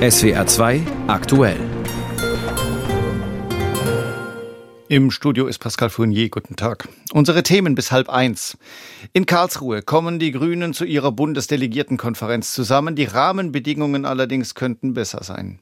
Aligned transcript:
SWR 0.00 0.46
2 0.46 0.82
aktuell. 1.08 1.56
Im 4.86 5.10
Studio 5.10 5.48
ist 5.48 5.58
Pascal 5.58 5.90
Fournier. 5.90 6.28
Guten 6.28 6.54
Tag. 6.54 6.88
Unsere 7.12 7.42
Themen 7.42 7.74
bis 7.74 7.90
halb 7.90 8.08
eins. 8.08 8.56
In 9.12 9.26
Karlsruhe 9.26 9.82
kommen 9.82 10.20
die 10.20 10.30
Grünen 10.30 10.72
zu 10.72 10.84
ihrer 10.84 11.10
Bundesdelegiertenkonferenz 11.10 12.52
zusammen. 12.52 12.94
Die 12.94 13.06
Rahmenbedingungen 13.06 14.04
allerdings 14.04 14.54
könnten 14.54 14.94
besser 14.94 15.24
sein. 15.24 15.58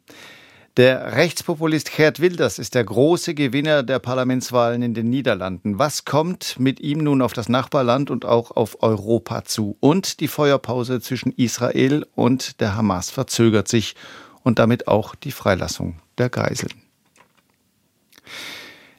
Der 0.77 1.13
Rechtspopulist 1.13 1.97
Gerd 1.97 2.21
Wilders 2.21 2.59
ist 2.59 2.75
der 2.75 2.85
große 2.85 3.33
Gewinner 3.33 3.83
der 3.83 3.99
Parlamentswahlen 3.99 4.83
in 4.83 4.93
den 4.93 5.09
Niederlanden. 5.09 5.79
Was 5.79 6.05
kommt 6.05 6.61
mit 6.61 6.81
ihm 6.81 6.99
nun 6.99 7.23
auf 7.23 7.33
das 7.33 7.49
Nachbarland 7.49 8.11
und 8.11 8.27
auch 8.27 8.51
auf 8.51 8.83
Europa 8.83 9.47
zu? 9.47 9.79
Und 9.81 10.21
die 10.21 10.29
Feuerpause 10.29 11.01
zwischen 11.01 11.33
Israel 11.33 12.05
und 12.15 12.61
der 12.61 12.77
Hamas 12.77 13.09
verzögert 13.09 13.69
sich 13.69 13.95
und 14.47 14.61
damit 14.61 14.87
auch 14.87 15.17
die 15.17 15.33
Freilassung 15.33 15.97
der 16.19 16.29
Geiseln. 16.29 16.81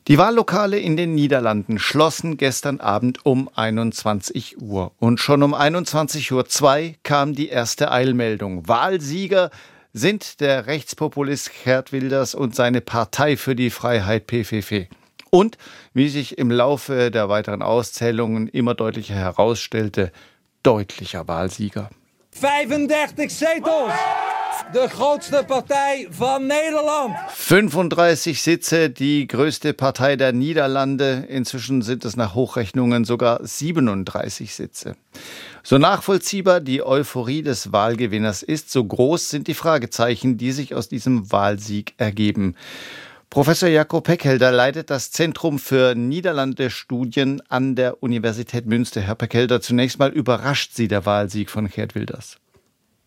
Die 0.10 0.18
Wahllokale 0.18 0.78
in 0.78 0.98
den 0.98 1.16
Niederlanden 1.16 1.80
schlossen 1.80 2.36
gestern 2.36 2.82
Abend 2.82 3.26
um 3.26 3.50
21 3.56 4.62
Uhr. 4.62 4.92
Und 5.00 5.22
schon 5.22 5.44
um 5.44 5.56
21.02 5.56 6.90
Uhr 6.90 6.96
kam 7.04 7.34
die 7.34 7.48
erste 7.48 7.92
Eilmeldung. 7.92 8.68
Wahlsieger 8.68 9.50
sind 9.94 10.42
der 10.42 10.68
Rechtspopulist 10.68 11.52
Gerd 11.64 11.94
Wilders 11.94 12.36
und 12.36 12.54
seine 12.54 12.82
Partei 12.82 13.38
für 13.38 13.56
die 13.56 13.70
Freiheit 13.70 14.28
PVV. 14.28 14.88
Und, 15.30 15.58
wie 15.94 16.10
sich 16.10 16.38
im 16.38 16.52
Laufe 16.52 17.10
der 17.10 17.30
weiteren 17.30 17.62
Auszählungen 17.62 18.50
immer 18.50 18.76
deutlicher 18.76 19.16
herausstellte, 19.16 20.12
deutlicher 20.62 21.26
Wahlsieger. 21.30 21.90
35 22.32 23.30
Zetels! 23.30 23.94
De 24.74 24.88
grootste 24.90 25.44
Partei 25.44 26.08
van 26.10 26.48
Nederland. 26.48 27.16
35 27.30 28.42
Sitze, 28.42 28.90
die 28.90 29.28
größte 29.28 29.74
Partei 29.74 30.16
der 30.16 30.34
Niederlande. 30.34 31.26
Inzwischen 31.30 31.82
sind 31.82 32.04
es 32.06 32.16
nach 32.16 32.36
Hochrechnungen 32.36 33.06
sogar 33.06 33.40
37 33.46 34.54
Sitze. 34.54 34.96
So 35.64 35.78
nachvollziehbar 35.78 36.60
die 36.60 36.84
Euphorie 36.84 37.42
des 37.42 37.72
Wahlgewinners 37.72 38.44
ist, 38.44 38.72
so 38.72 38.84
groß 38.84 39.30
sind 39.30 39.48
die 39.48 39.54
Fragezeichen, 39.54 40.38
die 40.38 40.52
sich 40.52 40.76
aus 40.76 40.90
diesem 40.90 41.32
Wahlsieg 41.32 41.94
ergeben. 41.98 42.56
Professor 43.30 43.70
Jakob 43.70 44.06
Peckhelder 44.06 44.52
leitet 44.52 44.90
das 44.90 45.12
Zentrum 45.12 45.60
für 45.60 45.96
Niederlande-Studien 45.96 47.42
an 47.50 47.76
der 47.76 48.02
Universität 48.02 48.66
Münster. 48.66 49.02
Herr 49.02 49.16
Peckhelder, 49.16 49.62
zunächst 49.62 50.00
mal 50.00 50.12
überrascht 50.12 50.72
Sie 50.74 50.88
der 50.88 51.06
Wahlsieg 51.06 51.50
von 51.50 51.68
Gerd 51.68 51.94
Wilders? 51.94 52.38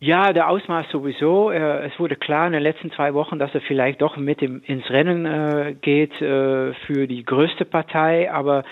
Ja, 0.02 0.32
der 0.32 0.48
Ausmaß 0.48 0.86
sowieso. 0.90 1.50
Es 1.50 1.92
wurde 1.98 2.16
klar 2.16 2.46
in 2.46 2.54
den 2.54 2.62
letzten 2.62 2.90
zwei 2.92 3.12
Wochen, 3.12 3.38
dass 3.38 3.54
er 3.54 3.60
vielleicht 3.60 4.00
doch 4.00 4.16
mit 4.16 4.40
ins 4.40 4.88
Rennen 4.88 5.26
äh, 5.26 5.74
geht 5.80 6.12
äh, 6.22 6.72
für 6.86 7.06
die 7.06 7.22
größte 7.22 7.66
Partei, 7.66 8.32
aber 8.32 8.64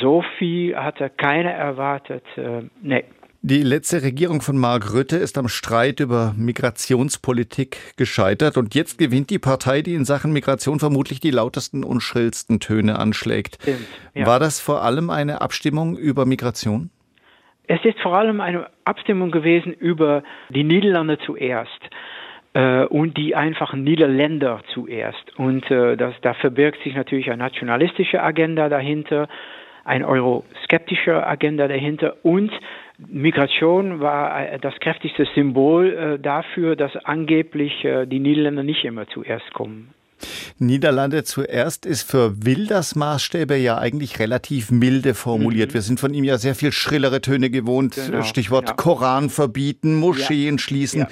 so 0.00 0.24
viel 0.38 0.76
hatte 0.76 1.10
keiner 1.10 1.52
erwartet. 1.52 2.24
Äh, 2.36 2.62
nee. 2.82 3.04
Die 3.42 3.62
letzte 3.62 4.02
Regierung 4.02 4.40
von 4.40 4.56
Mark 4.56 4.94
Rütte 4.94 5.16
ist 5.16 5.36
am 5.36 5.48
Streit 5.48 6.00
über 6.00 6.34
Migrationspolitik 6.36 7.94
gescheitert 7.96 8.56
und 8.56 8.74
jetzt 8.74 8.96
gewinnt 8.96 9.28
die 9.28 9.38
Partei, 9.38 9.82
die 9.82 9.94
in 9.94 10.06
Sachen 10.06 10.32
Migration 10.32 10.80
vermutlich 10.80 11.20
die 11.20 11.30
lautesten 11.30 11.84
und 11.84 12.00
schrillsten 12.00 12.58
Töne 12.58 12.98
anschlägt. 12.98 13.58
Stimmt, 13.60 13.86
ja. 14.14 14.26
War 14.26 14.40
das 14.40 14.60
vor 14.60 14.82
allem 14.82 15.10
eine 15.10 15.40
Abstimmung 15.42 15.96
über 15.96 16.24
Migration? 16.24 16.90
Es 17.66 17.84
ist 17.84 17.98
vor 18.00 18.14
allem 18.14 18.40
eine 18.40 18.66
Abstimmung 18.84 19.30
gewesen 19.30 19.72
über 19.72 20.22
die 20.50 20.64
Niederlande 20.64 21.18
zuerst 21.18 21.80
äh, 22.52 22.84
und 22.84 23.16
die 23.16 23.34
einfachen 23.34 23.84
Niederländer 23.84 24.60
zuerst. 24.72 25.38
Und 25.38 25.70
äh, 25.70 25.96
das, 25.96 26.14
da 26.22 26.34
verbirgt 26.34 26.82
sich 26.82 26.94
natürlich 26.94 27.28
eine 27.28 27.38
nationalistische 27.38 28.22
Agenda 28.22 28.68
dahinter, 28.68 29.28
eine 29.84 30.06
euroskeptische 30.06 31.26
Agenda 31.26 31.68
dahinter 31.68 32.16
und 32.22 32.52
Migration 32.98 34.00
war 34.00 34.52
äh, 34.52 34.58
das 34.58 34.74
kräftigste 34.80 35.26
Symbol 35.34 35.92
äh, 35.92 36.18
dafür, 36.18 36.76
dass 36.76 36.94
angeblich 37.04 37.84
äh, 37.84 38.06
die 38.06 38.20
Niederländer 38.20 38.62
nicht 38.62 38.84
immer 38.84 39.06
zuerst 39.08 39.52
kommen. 39.52 39.92
Niederlande 40.58 41.24
zuerst 41.24 41.86
ist 41.86 42.10
für 42.10 42.44
Wilders 42.44 42.94
Maßstäbe 42.94 43.56
ja 43.56 43.78
eigentlich 43.78 44.18
relativ 44.18 44.70
milde 44.70 45.14
formuliert. 45.14 45.70
Mhm. 45.70 45.74
Wir 45.74 45.82
sind 45.82 46.00
von 46.00 46.14
ihm 46.14 46.24
ja 46.24 46.38
sehr 46.38 46.54
viel 46.54 46.72
schrillere 46.72 47.20
Töne 47.20 47.50
gewohnt. 47.50 47.94
Genau, 47.94 48.22
Stichwort 48.22 48.68
ja. 48.68 48.74
Koran 48.74 49.30
verbieten, 49.30 49.96
Moscheen 49.96 50.56
ja. 50.56 50.58
schließen. 50.58 51.00
Ja. 51.00 51.08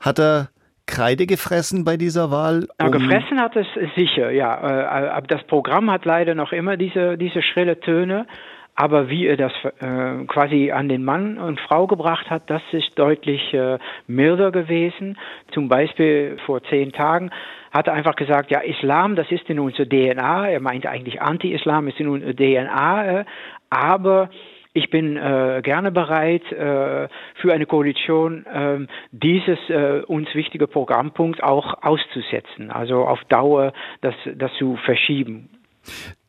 Hat 0.00 0.18
er 0.18 0.48
Kreide 0.86 1.26
gefressen 1.26 1.84
bei 1.84 1.96
dieser 1.96 2.30
Wahl? 2.30 2.68
Um 2.80 2.92
gefressen 2.92 3.40
hat 3.40 3.56
es 3.56 3.66
sicher, 3.96 4.30
ja. 4.30 4.54
Äh, 4.56 5.08
aber 5.08 5.26
das 5.26 5.42
Programm 5.44 5.90
hat 5.90 6.04
leider 6.04 6.34
noch 6.34 6.52
immer 6.52 6.76
diese, 6.76 7.18
diese 7.18 7.42
schrille 7.42 7.80
Töne. 7.80 8.26
Aber 8.76 9.08
wie 9.08 9.26
er 9.26 9.38
das 9.38 9.52
äh, 9.80 10.24
quasi 10.26 10.70
an 10.70 10.88
den 10.90 11.02
Mann 11.02 11.38
und 11.38 11.58
Frau 11.60 11.86
gebracht 11.86 12.28
hat, 12.28 12.42
das 12.50 12.62
ist 12.72 12.90
deutlich 12.96 13.54
äh, 13.54 13.78
milder 14.06 14.52
gewesen. 14.52 15.16
Zum 15.52 15.68
Beispiel 15.68 16.36
vor 16.44 16.62
zehn 16.64 16.92
Tagen 16.92 17.30
hat 17.72 17.86
er 17.86 17.94
einfach 17.94 18.16
gesagt, 18.16 18.50
ja, 18.50 18.60
Islam, 18.60 19.16
das 19.16 19.30
ist 19.32 19.48
in 19.48 19.58
unserer 19.58 19.88
DNA. 19.88 20.50
Er 20.50 20.60
meinte 20.60 20.90
eigentlich 20.90 21.22
Anti-Islam 21.22 21.88
ist 21.88 21.98
in 21.98 22.08
unserer 22.08 22.34
DNA. 22.34 23.20
Äh, 23.20 23.24
aber 23.70 24.28
ich 24.74 24.90
bin 24.90 25.16
äh, 25.16 25.62
gerne 25.64 25.90
bereit, 25.90 26.44
äh, 26.52 27.08
für 27.36 27.52
eine 27.54 27.64
Koalition 27.64 28.44
äh, 28.44 28.86
dieses 29.10 29.58
äh, 29.70 30.02
uns 30.06 30.34
wichtige 30.34 30.66
Programmpunkt 30.66 31.42
auch 31.42 31.82
auszusetzen, 31.82 32.70
also 32.70 33.06
auf 33.06 33.24
Dauer 33.30 33.72
das, 34.02 34.14
das 34.34 34.52
zu 34.58 34.76
verschieben. 34.84 35.48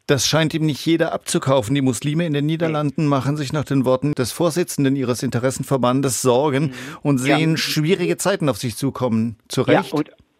Das 0.08 0.26
scheint 0.26 0.54
ihm 0.54 0.66
nicht 0.66 0.86
jeder 0.86 1.14
abzukaufen. 1.14 1.76
Die 1.76 1.82
Muslime 1.82 2.26
in 2.26 2.34
den 2.34 2.46
Niederlanden 2.46 3.08
machen 3.08 3.36
sich 3.36 3.52
nach 3.52 3.66
den 3.66 3.84
Worten 3.84 4.14
des 4.14 4.32
Vorsitzenden 4.32 4.96
ihres 4.96 5.22
Interessenverbandes 5.22 6.22
Sorgen 6.22 6.68
mhm. 6.68 6.74
und 7.04 7.18
sehen 7.18 7.52
ja. 7.52 7.58
schwierige 7.58 8.16
Zeiten 8.16 8.48
auf 8.48 8.56
sich 8.58 8.78
zukommen. 8.78 9.36
Zu 9.50 9.64
Recht. 9.64 9.94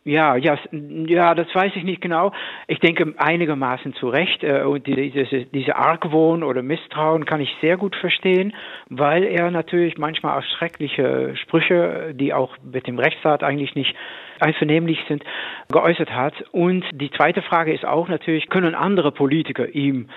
Ja, 0.06 0.38
ja, 0.38 0.38
ja, 0.38 0.58
ja, 0.72 1.36
das 1.36 1.54
weiß 1.54 1.74
ich 1.76 1.84
nicht 1.84 2.00
genau. 2.00 2.32
Ich 2.68 2.80
denke 2.80 3.14
einigermaßen 3.18 3.94
zu 3.96 4.08
Recht. 4.08 4.42
Äh, 4.42 4.62
und 4.62 4.88
diese, 4.88 5.46
diese 5.54 5.76
Argwohn 5.76 6.44
oder 6.44 6.62
Misstrauen 6.62 7.26
kann 7.26 7.42
ich 7.42 7.54
sehr 7.60 7.76
gut 7.76 7.94
verstehen, 7.98 8.54
weil 8.90 9.26
er 9.26 9.52
natürlich 9.52 9.98
manchmal 9.98 10.40
auch 10.40 10.46
schreckliche 10.58 11.36
Sprüche, 11.36 12.14
die 12.14 12.34
auch 12.34 12.56
mit 12.64 12.88
dem 12.88 13.00
Rechtsstaat 13.00 13.44
eigentlich 13.44 13.76
nicht 13.76 13.94
einvernehmlich 14.42 15.00
sind, 15.08 15.24
geäußert 15.72 16.12
hat. 16.12 16.34
Und 16.52 16.84
die 16.94 17.12
zweite 17.12 17.42
Frage 17.42 17.74
ist 17.74 17.86
auch 17.86 18.08
natürlich, 18.08 18.50
können 18.50 18.76
andere 18.76 19.12
Politiker 19.12 19.68
ihm 19.70 20.10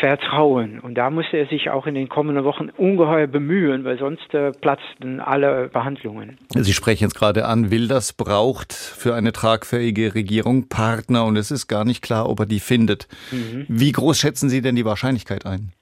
vertrauen? 0.00 0.80
Und 0.80 0.94
da 0.94 1.10
muss 1.10 1.26
er 1.32 1.46
sich 1.46 1.70
auch 1.70 1.86
in 1.86 1.94
den 1.94 2.08
kommenden 2.08 2.44
Wochen 2.44 2.70
ungeheuer 2.70 3.26
bemühen, 3.26 3.84
weil 3.84 3.98
sonst 3.98 4.32
äh, 4.34 4.52
platzten 4.52 5.20
alle 5.20 5.68
Behandlungen. 5.68 6.38
Sie 6.50 6.72
sprechen 6.72 7.04
jetzt 7.04 7.14
gerade 7.14 7.46
an, 7.46 7.70
Wilders 7.70 8.12
braucht 8.12 8.72
für 8.72 9.14
eine 9.14 9.32
tragfähige 9.32 10.14
Regierung 10.14 10.68
Partner 10.68 11.24
und 11.24 11.36
es 11.36 11.50
ist 11.50 11.68
gar 11.68 11.84
nicht 11.84 12.02
klar, 12.02 12.28
ob 12.28 12.40
er 12.40 12.46
die 12.46 12.60
findet. 12.60 13.08
Mhm. 13.30 13.66
Wie 13.68 13.92
groß 13.92 14.18
schätzen 14.18 14.48
Sie 14.48 14.62
denn 14.62 14.76
die 14.76 14.84
Wahrscheinlichkeit 14.84 15.46
ein? 15.46 15.72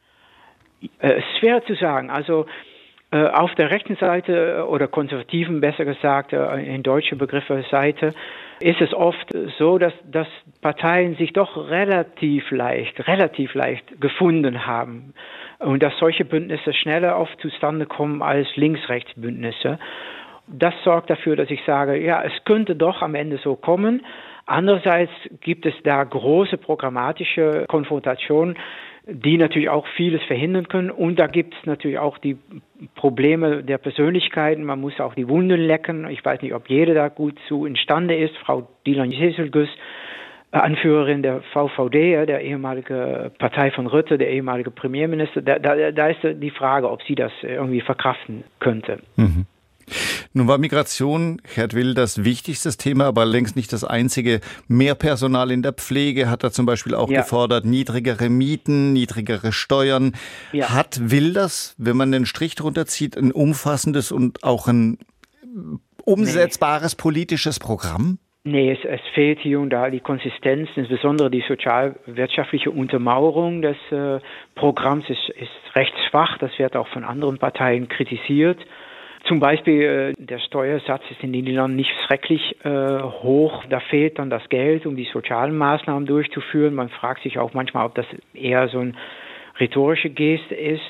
Äh, 0.99 1.21
schwer 1.39 1.65
zu 1.65 1.75
sagen. 1.75 2.11
Also 2.11 2.47
auf 3.17 3.55
der 3.57 3.71
rechten 3.71 3.97
Seite 3.97 4.59
äh, 4.59 4.61
oder 4.63 4.89
konservativen, 4.89 5.61
besser 5.61 5.85
gesagt, 5.85 6.33
äh, 6.33 6.75
in 6.75 6.83
deutsche 6.83 7.17
Begriffe 7.17 7.65
Seite, 7.71 8.15
ist 8.61 8.81
es 8.81 8.95
oft 8.95 9.29
so, 9.59 9.79
dass, 9.79 9.93
dass 10.11 10.29
Parteien 10.61 11.17
sich 11.17 11.33
doch 11.33 11.69
relativ 11.69 12.51
leicht, 12.51 13.07
relativ 13.07 13.55
leicht 13.55 14.01
gefunden 14.01 14.67
haben 14.67 15.15
und 15.59 15.83
dass 15.83 15.97
solche 15.99 16.25
Bündnisse 16.25 16.73
schneller 16.73 17.19
oft 17.19 17.39
zustande 17.41 17.87
kommen 17.87 18.23
als 18.23 18.49
Links-Rechts-Bündnisse. 18.57 19.79
Das 20.47 20.75
sorgt 20.85 21.11
dafür, 21.11 21.37
dass 21.37 21.51
ich 21.51 21.63
sage, 21.65 22.01
ja, 22.01 22.23
es 22.23 22.33
könnte 22.45 22.77
doch 22.77 23.03
am 23.03 23.15
Ende 23.15 23.39
so 23.39 23.57
kommen. 23.57 24.05
Andererseits 24.47 25.13
gibt 25.41 25.67
es 25.67 25.75
da 25.85 26.03
große 26.03 26.57
programmatische 26.59 27.65
Konfrontationen, 27.69 28.57
die 29.07 29.37
natürlich 29.37 29.69
auch 29.69 29.87
vieles 29.97 30.23
verhindern 30.25 30.69
können. 30.69 30.91
Und 30.91 31.19
da 31.19 31.27
gibt 31.27 31.55
es 31.55 31.67
natürlich 31.67 31.99
auch 31.99 32.19
die 32.19 32.37
Probleme 32.95 33.65
der 33.65 33.79
Persönlichkeiten. 33.79 34.65
Man 34.65 34.81
muss 34.81 35.01
auch 35.01 35.15
die 35.15 35.29
Wunden 35.29 35.61
lecken. 35.61 36.09
Ich 36.09 36.25
weiß 36.25 36.41
nicht, 36.43 36.55
ob 36.55 36.69
jeder 36.69 36.95
da 36.95 37.09
gut 37.09 37.37
zu 37.49 37.67
imstande 37.67 38.17
ist. 38.17 38.37
Frau 38.39 38.69
Dilan 38.87 39.11
Jeselgus, 39.11 39.69
äh, 40.53 40.59
Anführerin 40.59 41.23
der 41.23 41.43
VVD, 41.53 42.27
der 42.27 42.43
ehemalige 42.43 43.33
Partei 43.39 43.73
von 43.73 43.89
Rütte, 43.89 44.19
der 44.19 44.31
ehemalige 44.31 44.71
Premierminister, 44.71 45.43
da, 45.43 45.59
da, 45.59 45.91
da 45.91 46.07
ist 46.09 46.21
die 46.23 46.51
Frage, 46.51 46.89
ob 46.89 47.03
sie 47.03 47.17
das 47.17 47.33
irgendwie 47.43 47.81
verkraften 47.81 48.45
könnte. 48.61 49.01
Mhm. 49.17 49.47
Nun 50.35 50.49
war 50.49 50.59
Migration, 50.59 51.41
Gerd 51.55 51.75
Will, 51.75 51.95
das 51.95 52.25
wichtigste 52.25 52.71
Thema, 52.71 53.07
aber 53.07 53.25
längst 53.27 53.55
nicht 53.55 53.73
das 53.73 53.85
einzige. 53.85 54.41
Mehr 54.67 54.95
Personal 54.95 55.51
in 55.51 55.63
der 55.63 55.73
Pflege 55.73 56.31
hat 56.31 56.43
er 56.43 56.53
zum 56.53 56.65
Beispiel 56.65 56.95
auch 56.95 57.11
ja. 57.11 57.21
gefordert, 57.21 57.65
niedrigere 57.65 58.31
Mieten, 58.31 58.93
niedrigere 58.93 59.53
Steuern. 59.53 60.13
Ja. 60.53 60.71
Hat 60.71 61.11
Wilders, 61.11 61.75
wenn 61.79 61.97
man 61.97 62.13
den 62.13 62.25
Strich 62.25 62.55
drunter 62.55 62.87
zieht, 62.87 63.17
ein 63.17 63.33
umfassendes 63.33 64.11
und 64.11 64.43
auch 64.43 64.69
ein 64.69 64.99
umsetzbares 66.05 66.97
nee. 66.97 67.03
politisches 67.03 67.59
Programm? 67.59 68.19
Nee, 68.45 68.73
es, 68.73 68.85
es, 68.85 69.01
fehlt 69.15 69.39
hier 69.39 69.61
und 69.61 69.71
da 69.71 69.89
die 69.89 70.01
Konsistenz, 70.01 70.69
insbesondere 70.75 71.31
die 71.31 71.45
sozialwirtschaftliche 71.47 72.73
Untermauerung 72.73 73.63
des 73.63 73.77
äh, 73.93 74.19
Programms 74.57 75.09
ist, 75.09 75.29
ist 75.29 75.77
recht 75.77 75.95
schwach. 76.11 76.39
Das 76.39 76.51
wird 76.59 76.75
auch 76.75 76.89
von 76.89 77.05
anderen 77.05 77.39
Parteien 77.39 77.89
kritisiert. 77.89 78.59
Zum 79.29 79.39
Beispiel 79.39 80.15
äh, 80.19 80.23
der 80.23 80.41
Steuersatz 80.41 81.03
ist 81.11 81.23
in 81.23 81.33
den 81.33 81.45
Niederlanden 81.45 81.77
nicht 81.77 81.93
schrecklich 82.07 82.57
äh, 82.65 83.03
hoch. 83.03 83.65
Da 83.69 83.81
fehlt 83.81 84.19
dann 84.19 84.31
das 84.31 84.49
Geld, 84.49 84.85
um 84.85 84.97
die 84.97 85.09
sozialen 85.13 85.57
Maßnahmen 85.57 86.07
durchzuführen. 86.07 86.75
Man 86.75 86.89
fragt 86.89 87.23
sich 87.23 87.39
auch 87.39 87.55
manchmal, 87.55 87.87
ob 87.87 87.95
das 87.95 88.07
eher 88.35 88.69
so 88.69 88.81
ein 88.81 88.97
rhetorische 89.61 90.11
Geste 90.11 90.55
ist. 90.55 90.83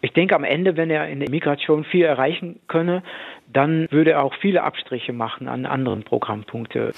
Ich 0.00 0.12
denke 0.12 0.36
am 0.36 0.44
Ende, 0.44 0.76
wenn 0.76 0.90
er 0.90 1.08
in 1.08 1.18
der 1.18 1.30
Migration 1.30 1.84
viel 1.84 2.04
erreichen 2.04 2.60
könne, 2.68 3.02
dann 3.52 3.88
würde 3.90 4.12
er 4.12 4.22
auch 4.22 4.34
viele 4.40 4.62
Abstriche 4.62 5.12
machen 5.12 5.48
an 5.48 5.66
anderen 5.66 6.04
Programmpunkten. 6.04 6.92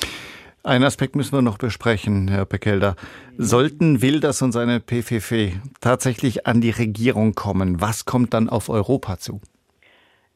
Ein 0.62 0.84
Aspekt 0.84 1.16
müssen 1.16 1.32
wir 1.32 1.40
noch 1.40 1.56
besprechen, 1.56 2.28
Herr 2.28 2.44
Bekelder. 2.44 2.96
Sollten 3.38 4.02
Wilders 4.02 4.42
und 4.42 4.52
seine 4.52 4.80
PVV 4.80 5.56
tatsächlich 5.80 6.46
an 6.46 6.60
die 6.60 6.70
Regierung 6.70 7.34
kommen, 7.34 7.80
was 7.80 8.04
kommt 8.04 8.34
dann 8.34 8.50
auf 8.50 8.68
Europa 8.68 9.16
zu? 9.16 9.40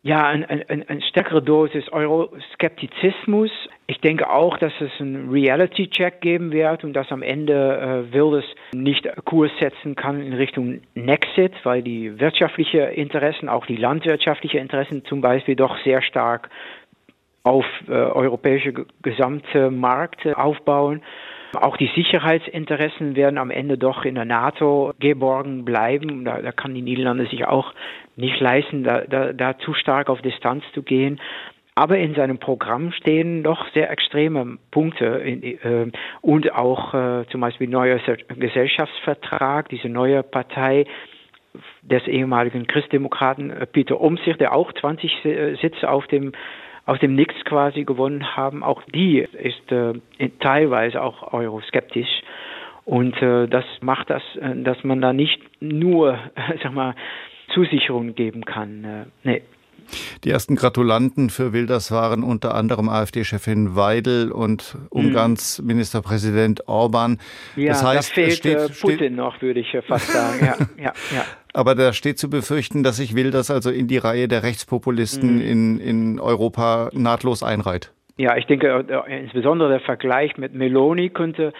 Ja, 0.06 0.26
eine 0.26 0.46
ein, 0.50 0.86
ein 0.86 1.00
stärkere 1.00 1.40
Dosis 1.40 1.90
Euroskeptizismus. 1.90 3.50
Ich 3.86 4.02
denke 4.02 4.28
auch, 4.28 4.58
dass 4.58 4.74
es 4.78 4.90
einen 5.00 5.30
Reality-Check 5.30 6.20
geben 6.20 6.52
wird 6.52 6.84
und 6.84 6.92
dass 6.92 7.10
am 7.10 7.22
Ende 7.22 8.04
äh, 8.10 8.12
Wilders 8.12 8.44
nicht 8.74 9.08
Kurs 9.24 9.50
setzen 9.58 9.96
kann 9.96 10.20
in 10.20 10.34
Richtung 10.34 10.82
Nexit, 10.94 11.54
weil 11.62 11.82
die 11.82 12.20
wirtschaftlichen 12.20 12.80
Interessen, 12.90 13.48
auch 13.48 13.64
die 13.64 13.76
landwirtschaftlichen 13.76 14.60
Interessen 14.60 15.06
zum 15.06 15.22
Beispiel 15.22 15.56
doch 15.56 15.78
sehr 15.84 16.02
stark 16.02 16.50
auf 17.42 17.64
äh, 17.88 17.92
europäische 17.92 18.74
gesamte 19.00 19.70
Markt 19.70 20.26
aufbauen. 20.36 21.02
Auch 21.56 21.76
die 21.76 21.90
Sicherheitsinteressen 21.94 23.16
werden 23.16 23.38
am 23.38 23.50
Ende 23.50 23.78
doch 23.78 24.04
in 24.04 24.14
der 24.14 24.24
NATO 24.24 24.92
geborgen 24.98 25.64
bleiben. 25.64 26.24
Da, 26.24 26.40
da 26.40 26.52
kann 26.52 26.74
die 26.74 26.82
Niederlande 26.82 27.26
sich 27.26 27.46
auch 27.46 27.72
nicht 28.16 28.40
leisten, 28.40 28.84
da, 28.84 29.02
da, 29.02 29.32
da 29.32 29.58
zu 29.58 29.74
stark 29.74 30.08
auf 30.08 30.22
Distanz 30.22 30.64
zu 30.72 30.82
gehen. 30.82 31.20
Aber 31.76 31.98
in 31.98 32.14
seinem 32.14 32.38
Programm 32.38 32.92
stehen 32.92 33.42
doch 33.42 33.66
sehr 33.72 33.90
extreme 33.90 34.58
Punkte 34.70 35.06
in, 35.06 35.42
äh, 35.42 35.90
und 36.20 36.52
auch 36.52 36.94
äh, 36.94 37.24
zum 37.30 37.40
Beispiel 37.40 37.68
neuer 37.68 37.98
Gesellschaftsvertrag, 38.28 39.68
diese 39.70 39.88
neue 39.88 40.22
Partei 40.22 40.86
des 41.82 42.06
ehemaligen 42.06 42.66
Christdemokraten 42.66 43.50
äh, 43.50 43.66
Peter 43.66 44.00
Umsicht, 44.00 44.40
der 44.40 44.54
auch 44.54 44.72
20 44.72 45.24
äh, 45.24 45.54
Sitze 45.56 45.90
auf 45.90 46.06
dem 46.06 46.32
aus 46.86 46.98
dem 47.00 47.14
Nix 47.14 47.34
quasi 47.44 47.84
gewonnen 47.84 48.36
haben, 48.36 48.62
auch 48.62 48.82
die 48.94 49.18
ist 49.20 49.72
äh, 49.72 49.94
teilweise 50.40 51.02
auch 51.02 51.32
euroskeptisch. 51.32 52.22
Und 52.84 53.20
äh, 53.22 53.48
das 53.48 53.64
macht 53.80 54.10
das, 54.10 54.22
äh, 54.40 54.62
dass 54.62 54.84
man 54.84 55.00
da 55.00 55.12
nicht 55.12 55.40
nur, 55.60 56.18
sag 56.62 56.72
mal, 56.74 56.94
Zusicherungen 57.54 58.14
geben 58.14 58.44
kann. 58.44 58.84
Äh, 58.84 59.04
nee. 59.22 59.42
Die 60.24 60.30
ersten 60.30 60.56
Gratulanten 60.56 61.28
für 61.28 61.52
Wilders 61.52 61.90
waren 61.90 62.22
unter 62.22 62.54
anderem 62.54 62.88
AfD-Chefin 62.88 63.76
Weidel 63.76 64.32
und 64.32 64.76
Ungarns 64.88 65.60
mhm. 65.60 65.66
Ministerpräsident 65.66 66.68
Orban. 66.68 67.18
Ja, 67.54 67.68
das 67.68 67.84
heißt, 67.84 68.10
da 68.10 68.14
fehlt 68.14 68.32
steht, 68.32 68.56
äh, 68.56 68.68
Putin 68.68 68.96
steht, 68.96 69.12
noch, 69.12 69.42
würde 69.42 69.60
ich 69.60 69.76
fast 69.86 70.10
sagen. 70.10 70.44
ja, 70.44 70.56
ja, 70.82 70.92
ja. 71.14 71.24
Aber 71.54 71.74
da 71.76 71.92
steht 71.92 72.18
zu 72.18 72.28
befürchten, 72.28 72.82
dass 72.82 72.96
sich 72.96 73.14
Wilders 73.14 73.50
also 73.50 73.70
in 73.70 73.86
die 73.86 73.98
Reihe 73.98 74.26
der 74.28 74.42
Rechtspopulisten 74.42 75.36
mhm. 75.36 75.40
in, 75.40 75.78
in 75.78 76.20
Europa 76.20 76.90
nahtlos 76.92 77.42
einreiht. 77.42 77.92
Ja, 78.16 78.36
ich 78.36 78.46
denke, 78.46 78.84
äh, 78.88 79.20
insbesondere 79.22 79.70
der 79.70 79.80
Vergleich 79.80 80.36
mit 80.36 80.52
Meloni 80.52 81.10
könnte 81.10 81.52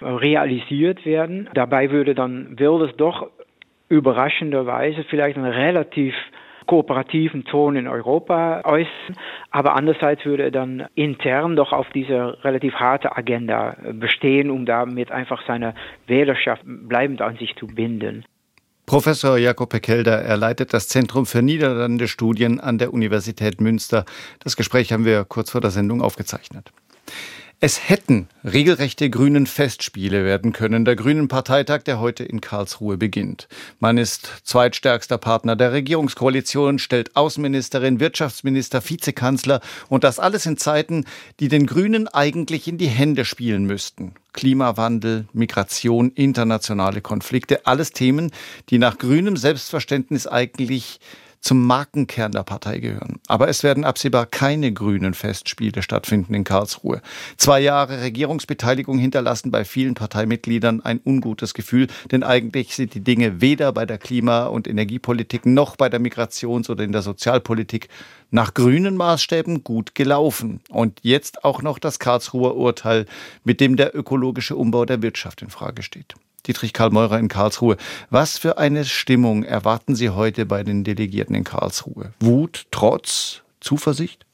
realisiert 0.00 1.04
werden. 1.04 1.48
Dabei 1.54 1.90
würde 1.90 2.14
dann 2.14 2.58
Wilders 2.58 2.94
doch 2.96 3.30
überraschenderweise 3.88 5.04
vielleicht 5.08 5.36
einen 5.36 5.50
relativ 5.50 6.14
kooperativen 6.66 7.44
Ton 7.44 7.76
in 7.76 7.88
Europa 7.88 8.60
äußern, 8.64 9.16
aber 9.50 9.74
andererseits 9.74 10.26
würde 10.26 10.42
er 10.44 10.50
dann 10.50 10.86
intern 10.94 11.56
doch 11.56 11.72
auf 11.72 11.88
diese 11.94 12.44
relativ 12.44 12.74
harte 12.74 13.16
Agenda 13.16 13.74
bestehen, 13.94 14.50
um 14.50 14.66
damit 14.66 15.10
einfach 15.10 15.42
seine 15.46 15.74
Wählerschaft 16.06 16.62
bleibend 16.66 17.22
an 17.22 17.36
sich 17.38 17.56
zu 17.56 17.66
binden. 17.66 18.26
Professor 18.88 19.36
Jakob 19.36 19.68
Pekelder, 19.68 20.22
er 20.22 20.38
leitet 20.38 20.72
das 20.72 20.88
Zentrum 20.88 21.26
für 21.26 21.42
Niederlande 21.42 22.08
Studien 22.08 22.58
an 22.58 22.78
der 22.78 22.94
Universität 22.94 23.60
Münster. 23.60 24.06
Das 24.38 24.56
Gespräch 24.56 24.94
haben 24.94 25.04
wir 25.04 25.26
kurz 25.26 25.50
vor 25.50 25.60
der 25.60 25.70
Sendung 25.70 26.00
aufgezeichnet. 26.00 26.72
Es 27.60 27.88
hätten 27.88 28.28
regelrechte 28.44 29.10
grünen 29.10 29.48
Festspiele 29.48 30.24
werden 30.24 30.52
können, 30.52 30.84
der 30.84 30.94
Grünen 30.94 31.26
Parteitag, 31.26 31.82
der 31.82 31.98
heute 31.98 32.22
in 32.22 32.40
Karlsruhe 32.40 32.96
beginnt. 32.96 33.48
Man 33.80 33.98
ist 33.98 34.30
zweitstärkster 34.44 35.18
Partner 35.18 35.56
der 35.56 35.72
Regierungskoalition, 35.72 36.78
stellt 36.78 37.16
Außenministerin, 37.16 37.98
Wirtschaftsminister, 37.98 38.80
Vizekanzler 38.88 39.60
und 39.88 40.04
das 40.04 40.20
alles 40.20 40.46
in 40.46 40.56
Zeiten, 40.56 41.04
die 41.40 41.48
den 41.48 41.66
Grünen 41.66 42.06
eigentlich 42.06 42.68
in 42.68 42.78
die 42.78 42.86
Hände 42.86 43.24
spielen 43.24 43.64
müssten. 43.64 44.14
Klimawandel, 44.34 45.26
Migration, 45.32 46.12
internationale 46.12 47.00
Konflikte, 47.00 47.66
alles 47.66 47.90
Themen, 47.90 48.30
die 48.70 48.78
nach 48.78 48.98
grünem 48.98 49.36
Selbstverständnis 49.36 50.28
eigentlich 50.28 51.00
zum 51.40 51.64
Markenkern 51.66 52.32
der 52.32 52.42
Partei 52.42 52.78
gehören. 52.78 53.20
Aber 53.26 53.48
es 53.48 53.62
werden 53.62 53.84
absehbar 53.84 54.26
keine 54.26 54.72
grünen 54.72 55.14
Festspiele 55.14 55.82
stattfinden 55.82 56.34
in 56.34 56.44
Karlsruhe. 56.44 57.00
Zwei 57.36 57.60
Jahre 57.60 58.00
Regierungsbeteiligung 58.02 58.98
hinterlassen 58.98 59.50
bei 59.50 59.64
vielen 59.64 59.94
Parteimitgliedern 59.94 60.80
ein 60.82 61.00
ungutes 61.04 61.54
Gefühl, 61.54 61.86
denn 62.10 62.22
eigentlich 62.22 62.74
sind 62.74 62.94
die 62.94 63.00
Dinge 63.00 63.40
weder 63.40 63.72
bei 63.72 63.86
der 63.86 63.98
Klima- 63.98 64.46
und 64.46 64.66
Energiepolitik 64.68 65.46
noch 65.46 65.76
bei 65.76 65.88
der 65.88 66.00
Migrations- 66.00 66.70
oder 66.70 66.84
in 66.84 66.92
der 66.92 67.02
Sozialpolitik 67.02 67.88
nach 68.30 68.54
grünen 68.54 68.96
Maßstäben 68.96 69.64
gut 69.64 69.94
gelaufen. 69.94 70.60
Und 70.68 71.00
jetzt 71.02 71.44
auch 71.44 71.62
noch 71.62 71.78
das 71.78 71.98
Karlsruher 71.98 72.56
Urteil, 72.56 73.06
mit 73.44 73.60
dem 73.60 73.76
der 73.76 73.96
ökologische 73.96 74.56
Umbau 74.56 74.84
der 74.84 75.02
Wirtschaft 75.02 75.42
in 75.42 75.50
Frage 75.50 75.82
steht. 75.82 76.14
Dietrich 76.46 76.72
Karl 76.72 76.90
Meurer 76.90 77.18
in 77.18 77.28
Karlsruhe. 77.28 77.76
Was 78.10 78.38
für 78.38 78.58
eine 78.58 78.84
Stimmung 78.84 79.42
erwarten 79.42 79.94
Sie 79.94 80.10
heute 80.10 80.46
bei 80.46 80.62
den 80.62 80.84
Delegierten 80.84 81.34
in 81.34 81.44
Karlsruhe? 81.44 82.12
Wut, 82.20 82.66
Trotz, 82.70 83.42
Zuversicht? 83.60 84.24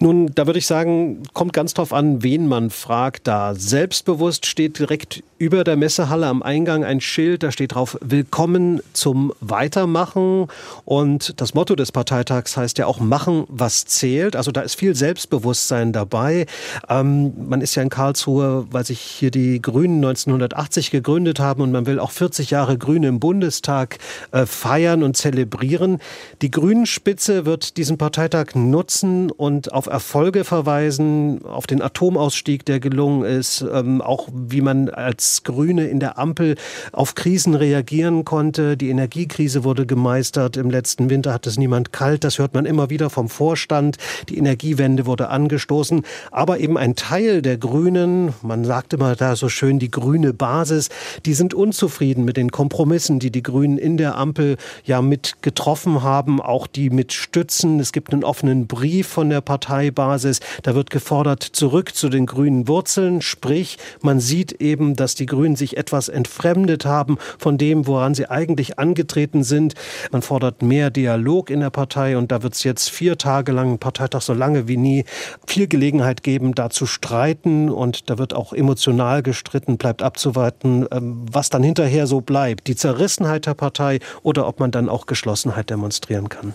Nun, 0.00 0.30
da 0.32 0.46
würde 0.46 0.60
ich 0.60 0.66
sagen, 0.66 1.24
kommt 1.32 1.52
ganz 1.52 1.74
drauf 1.74 1.92
an, 1.92 2.22
wen 2.22 2.46
man 2.46 2.70
fragt 2.70 3.26
da. 3.26 3.56
Selbstbewusst 3.56 4.46
steht 4.46 4.78
direkt 4.78 5.24
über 5.38 5.64
der 5.64 5.76
Messehalle 5.76 6.26
am 6.26 6.42
Eingang 6.42 6.84
ein 6.84 7.00
Schild, 7.00 7.42
da 7.42 7.50
steht 7.50 7.74
drauf 7.74 7.98
Willkommen 8.00 8.80
zum 8.92 9.32
Weitermachen. 9.40 10.46
Und 10.84 11.40
das 11.40 11.54
Motto 11.54 11.74
des 11.74 11.90
Parteitags 11.90 12.56
heißt 12.56 12.78
ja 12.78 12.86
auch 12.86 13.00
Machen, 13.00 13.44
was 13.48 13.86
zählt. 13.86 14.36
Also 14.36 14.52
da 14.52 14.60
ist 14.60 14.76
viel 14.76 14.94
Selbstbewusstsein 14.94 15.92
dabei. 15.92 16.46
Ähm, 16.88 17.32
man 17.48 17.60
ist 17.60 17.74
ja 17.74 17.82
in 17.82 17.88
Karlsruhe, 17.88 18.66
weil 18.70 18.84
sich 18.84 19.00
hier 19.00 19.32
die 19.32 19.60
Grünen 19.60 19.96
1980 19.96 20.92
gegründet 20.92 21.40
haben 21.40 21.60
und 21.60 21.72
man 21.72 21.86
will 21.86 21.98
auch 21.98 22.12
40 22.12 22.50
Jahre 22.50 22.78
Grüne 22.78 23.08
im 23.08 23.18
Bundestag 23.18 23.98
äh, 24.30 24.46
feiern 24.46 25.02
und 25.02 25.16
zelebrieren. 25.16 25.98
Die 26.40 26.52
Grünen-Spitze 26.52 27.46
wird 27.46 27.76
diesen 27.76 27.98
Parteitag 27.98 28.54
nutzen 28.54 29.32
und 29.32 29.72
auf 29.72 29.87
Erfolge 29.88 30.44
verweisen, 30.44 31.44
auf 31.44 31.66
den 31.66 31.82
Atomausstieg, 31.82 32.64
der 32.64 32.80
gelungen 32.80 33.24
ist, 33.24 33.64
ähm, 33.72 34.00
auch 34.00 34.28
wie 34.32 34.60
man 34.60 34.88
als 34.88 35.42
Grüne 35.42 35.88
in 35.88 36.00
der 36.00 36.18
Ampel 36.18 36.54
auf 36.92 37.14
Krisen 37.14 37.54
reagieren 37.54 38.24
konnte. 38.24 38.76
Die 38.76 38.90
Energiekrise 38.90 39.64
wurde 39.64 39.86
gemeistert. 39.86 40.56
Im 40.56 40.70
letzten 40.70 41.10
Winter 41.10 41.32
hat 41.32 41.46
es 41.46 41.58
niemand 41.58 41.92
kalt. 41.92 42.24
Das 42.24 42.38
hört 42.38 42.54
man 42.54 42.66
immer 42.66 42.90
wieder 42.90 43.10
vom 43.10 43.28
Vorstand. 43.28 43.96
Die 44.28 44.38
Energiewende 44.38 45.06
wurde 45.06 45.28
angestoßen. 45.28 46.02
Aber 46.30 46.58
eben 46.60 46.76
ein 46.76 46.94
Teil 46.94 47.42
der 47.42 47.56
Grünen, 47.56 48.34
man 48.42 48.64
sagt 48.64 48.92
immer 48.92 49.16
da 49.16 49.36
so 49.36 49.48
schön 49.48 49.78
die 49.78 49.90
grüne 49.90 50.32
Basis, 50.32 50.88
die 51.24 51.34
sind 51.34 51.54
unzufrieden 51.54 52.24
mit 52.24 52.36
den 52.36 52.50
Kompromissen, 52.50 53.18
die 53.18 53.30
die 53.30 53.42
Grünen 53.42 53.78
in 53.78 53.96
der 53.96 54.16
Ampel 54.16 54.56
ja 54.84 55.02
mit 55.02 55.42
getroffen 55.42 56.02
haben, 56.02 56.40
auch 56.40 56.66
die 56.66 56.90
mit 56.90 57.12
stützen. 57.12 57.80
Es 57.80 57.92
gibt 57.92 58.12
einen 58.12 58.24
offenen 58.24 58.66
Brief 58.66 59.08
von 59.08 59.30
der 59.30 59.40
Partei 59.40 59.77
Parteibasis. 59.78 60.40
Da 60.62 60.74
wird 60.74 60.90
gefordert, 60.90 61.42
zurück 61.42 61.94
zu 61.94 62.08
den 62.08 62.26
grünen 62.26 62.68
Wurzeln. 62.68 63.22
Sprich, 63.22 63.78
man 64.02 64.20
sieht 64.20 64.60
eben, 64.60 64.96
dass 64.96 65.14
die 65.14 65.26
Grünen 65.26 65.56
sich 65.56 65.76
etwas 65.76 66.08
entfremdet 66.08 66.84
haben 66.84 67.18
von 67.38 67.58
dem, 67.58 67.86
woran 67.86 68.14
sie 68.14 68.28
eigentlich 68.28 68.78
angetreten 68.78 69.44
sind. 69.44 69.74
Man 70.10 70.22
fordert 70.22 70.62
mehr 70.62 70.90
Dialog 70.90 71.50
in 71.50 71.60
der 71.60 71.70
Partei 71.70 72.16
und 72.16 72.32
da 72.32 72.42
wird 72.42 72.54
es 72.54 72.64
jetzt 72.64 72.90
vier 72.90 73.18
Tage 73.18 73.52
lang, 73.52 73.72
ein 73.72 73.78
Parteitag 73.78 74.22
so 74.22 74.34
lange 74.34 74.68
wie 74.68 74.76
nie, 74.76 75.04
viel 75.46 75.68
Gelegenheit 75.68 76.22
geben, 76.22 76.54
da 76.54 76.70
zu 76.70 76.86
streiten 76.86 77.70
und 77.70 78.10
da 78.10 78.18
wird 78.18 78.34
auch 78.34 78.52
emotional 78.52 79.22
gestritten, 79.22 79.78
bleibt 79.78 80.02
abzuwarten, 80.02 80.86
ähm, 80.90 81.26
was 81.30 81.50
dann 81.50 81.62
hinterher 81.62 82.06
so 82.06 82.20
bleibt. 82.20 82.66
Die 82.66 82.76
Zerrissenheit 82.76 83.46
der 83.46 83.54
Partei 83.54 84.00
oder 84.22 84.46
ob 84.46 84.60
man 84.60 84.70
dann 84.70 84.88
auch 84.88 85.06
Geschlossenheit 85.06 85.70
demonstrieren 85.70 86.28
kann. 86.28 86.54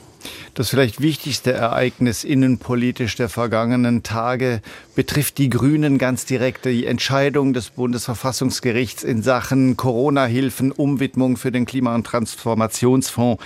Das 0.54 0.70
vielleicht 0.70 1.02
wichtigste 1.02 1.52
Ereignis 1.52 2.24
innenpolitisch 2.24 3.16
der 3.16 3.30
vergangenen 3.30 4.04
Tage 4.04 4.62
betrifft 4.96 5.38
die 5.38 5.50
Grünen 5.50 5.98
ganz 5.98 6.26
direkt. 6.26 6.66
Die 6.66 6.86
Entscheidung 6.86 7.54
des 7.54 7.72
Bundesverfassungsgerichts 7.72 9.04
in 9.04 9.22
Sachen 9.22 9.78
Corona-Hilfen, 9.78 10.72
Umwidmung 10.72 11.38
für 11.38 11.52
den 11.52 11.66
Klima- 11.66 11.96
und 11.96 12.06
Transformationsfonds. 12.06 13.44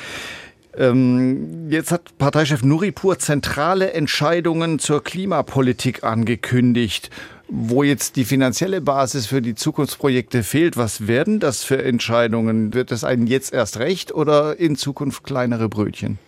Ähm, 0.77 1.69
jetzt 1.71 1.91
hat 1.91 2.17
Parteichef 2.17 2.63
Nuripur 2.63 3.17
zentrale 3.17 3.93
Entscheidungen 3.93 4.77
zur 4.77 5.03
Klimapolitik 5.03 6.03
angekündigt 6.03 7.09
wo 7.49 7.83
jetzt 7.83 8.15
die 8.15 8.25
finanzielle 8.25 8.81
Basis 8.81 9.27
für 9.27 9.41
die 9.41 9.55
Zukunftsprojekte 9.55 10.43
fehlt, 10.43 10.75
was 10.75 11.07
werden 11.07 11.39
das 11.39 11.63
für 11.63 11.81
Entscheidungen? 11.81 12.73
Wird 12.73 12.91
es 12.91 13.03
einen 13.03 13.27
jetzt 13.27 13.53
erst 13.53 13.79
recht 13.79 14.13
oder 14.13 14.59
in 14.59 14.75
Zukunft 14.75 15.23
kleinere 15.23 15.69
Brötchen? 15.69 16.19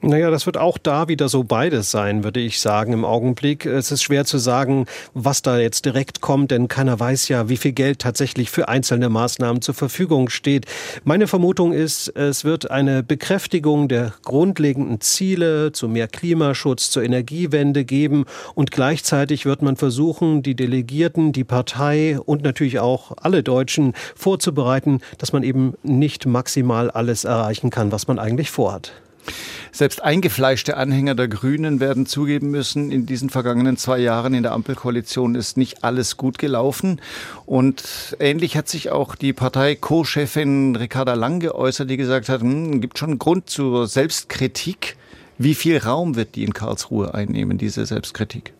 Naja, 0.00 0.30
das 0.30 0.46
wird 0.46 0.56
auch 0.56 0.78
da 0.78 1.08
wieder 1.08 1.28
so 1.28 1.42
beides 1.42 1.90
sein, 1.90 2.22
würde 2.22 2.38
ich 2.38 2.60
sagen, 2.60 2.92
im 2.92 3.04
Augenblick. 3.04 3.66
Es 3.66 3.90
ist 3.90 4.04
schwer 4.04 4.24
zu 4.24 4.38
sagen, 4.38 4.86
was 5.12 5.42
da 5.42 5.58
jetzt 5.58 5.86
direkt 5.86 6.20
kommt, 6.20 6.52
denn 6.52 6.68
keiner 6.68 7.00
weiß 7.00 7.26
ja, 7.26 7.48
wie 7.48 7.56
viel 7.56 7.72
Geld 7.72 7.98
tatsächlich 7.98 8.48
für 8.48 8.68
einzelne 8.68 9.08
Maßnahmen 9.08 9.60
zur 9.60 9.74
Verfügung 9.74 10.28
steht. 10.28 10.66
Meine 11.02 11.26
Vermutung 11.26 11.72
ist, 11.72 12.14
es 12.16 12.44
wird 12.44 12.70
eine 12.70 13.02
Bekräftigung 13.02 13.88
der 13.88 14.14
grundlegenden 14.22 15.00
Ziele 15.00 15.72
zu 15.72 15.88
mehr 15.88 16.06
Klimaschutz, 16.06 16.90
zur 16.90 17.02
Energiewende 17.02 17.84
geben 17.84 18.24
und 18.54 18.70
gleichzeitig 18.70 19.46
wird 19.46 19.62
man 19.62 19.74
versuchen, 19.74 20.44
die 20.44 20.54
Delegierten, 20.54 21.32
die 21.32 21.42
Partei 21.42 22.20
und 22.20 22.44
natürlich 22.44 22.78
auch 22.78 23.16
alle 23.16 23.42
Deutschen 23.42 23.94
vorzubereiten, 24.14 25.00
dass 25.18 25.32
man 25.32 25.42
eben 25.42 25.74
nicht 25.82 26.24
maximal 26.24 26.88
alles 26.88 27.24
erreichen 27.24 27.70
kann, 27.70 27.90
was 27.90 28.06
man 28.06 28.20
eigentlich 28.20 28.52
vorhat. 28.52 28.92
Selbst 29.72 30.02
eingefleischte 30.02 30.76
Anhänger 30.76 31.14
der 31.14 31.28
Grünen 31.28 31.80
werden 31.80 32.06
zugeben 32.06 32.50
müssen, 32.50 32.90
in 32.90 33.06
diesen 33.06 33.30
vergangenen 33.30 33.76
zwei 33.76 33.98
Jahren 33.98 34.34
in 34.34 34.42
der 34.42 34.52
Ampelkoalition 34.52 35.34
ist 35.34 35.56
nicht 35.56 35.84
alles 35.84 36.16
gut 36.16 36.38
gelaufen. 36.38 37.00
Und 37.46 38.16
ähnlich 38.20 38.56
hat 38.56 38.68
sich 38.68 38.90
auch 38.90 39.14
die 39.14 39.32
Partei 39.32 39.74
Co-Chefin 39.74 40.76
Ricarda 40.76 41.14
Lang 41.14 41.40
geäußert, 41.40 41.88
die 41.90 41.96
gesagt 41.96 42.28
hat, 42.28 42.40
hm, 42.40 42.80
gibt 42.80 42.98
schon 42.98 43.18
Grund 43.18 43.48
zur 43.50 43.86
Selbstkritik. 43.86 44.96
Wie 45.38 45.54
viel 45.54 45.78
Raum 45.78 46.16
wird 46.16 46.34
die 46.34 46.44
in 46.44 46.52
Karlsruhe 46.52 47.14
einnehmen, 47.14 47.58
diese 47.58 47.86
Selbstkritik? 47.86 48.52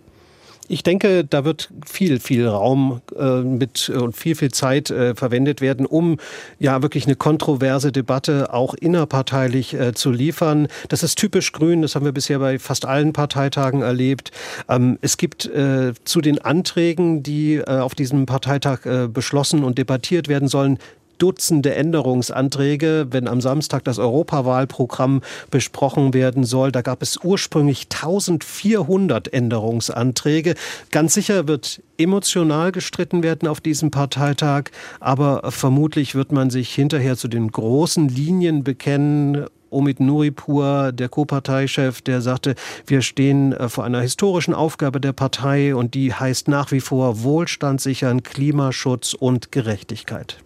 Ich 0.69 0.83
denke, 0.83 1.25
da 1.25 1.45
wird 1.45 1.71
viel, 1.87 2.21
viel 2.21 2.47
Raum 2.47 3.01
äh, 3.19 3.41
mit 3.41 3.89
und 3.89 4.15
viel, 4.15 4.35
viel 4.35 4.51
Zeit 4.51 4.91
äh, 4.91 5.15
verwendet 5.15 5.63
werden, 5.63 5.87
um 5.87 6.19
ja 6.59 6.83
wirklich 6.83 7.07
eine 7.07 7.17
kontroverse 7.17 7.91
Debatte 7.91 8.53
auch 8.53 8.75
innerparteilich 8.75 9.73
äh, 9.73 9.95
zu 9.95 10.11
liefern. 10.11 10.69
Das 10.89 11.03
ist 11.03 11.17
typisch 11.17 11.53
grün, 11.53 11.81
das 11.81 11.95
haben 11.95 12.05
wir 12.05 12.13
bisher 12.13 12.39
bei 12.39 12.59
fast 12.59 12.85
allen 12.85 13.15
Parteitagen 13.15 13.81
erlebt. 13.81 14.31
Ähm, 14.69 14.99
es 15.01 15.17
gibt 15.17 15.47
äh, 15.47 15.95
zu 16.05 16.21
den 16.21 16.39
Anträgen, 16.39 17.23
die 17.23 17.57
äh, 17.57 17.79
auf 17.79 17.95
diesem 17.95 18.27
Parteitag 18.27 18.85
äh, 18.85 19.09
beschlossen 19.09 19.65
und 19.65 19.79
debattiert 19.79 20.29
werden 20.29 20.49
sollen, 20.49 20.79
Dutzende 21.19 21.75
Änderungsanträge, 21.75 23.09
wenn 23.11 23.29
am 23.29 23.41
Samstag 23.41 23.85
das 23.85 23.99
Europawahlprogramm 23.99 25.23
besprochen 25.51 26.15
werden 26.15 26.45
soll. 26.45 26.73
Da 26.73 26.83
gab 26.83 27.03
es 27.03 27.19
ursprünglich 27.23 27.89
1400 27.91 29.33
Änderungsanträge. 29.33 30.55
Ganz 30.91 31.15
sicher 31.15 31.49
wird 31.49 31.83
emotional 31.99 32.73
gestritten 32.73 33.23
werden 33.23 33.49
auf 33.49 33.61
diesem 33.61 33.91
Parteitag, 33.91 34.71
aber 35.01 35.51
vermutlich 35.51 36.15
wird 36.15 36.33
man 36.33 36.51
sich 36.51 36.75
hinterher 36.75 37.17
zu 37.17 37.29
den 37.29 37.51
großen 37.51 38.09
Linien 38.09 38.65
bekennen 38.65 39.47
Omid 39.71 40.01
Nuripur, 40.01 40.93
der 40.93 41.09
Co-Parteichef, 41.09 42.01
der 42.01 42.21
sagte, 42.21 42.55
wir 42.87 43.03
stehen 43.03 43.53
äh, 43.53 43.69
vor 43.69 43.85
einer 43.85 44.01
historischen 44.01 44.55
Aufgabe 44.55 45.01
der 45.01 45.13
Partei 45.13 45.75
und 45.75 45.95
die 45.95 46.13
heißt 46.15 46.49
nach 46.49 46.73
wie 46.73 46.81
vor 46.81 47.23
Wohlstand 47.23 47.81
sichern, 47.81 48.23
Klimaschutz 48.23 49.15
und 49.15 49.53
Gerechtigkeit. 49.53 50.39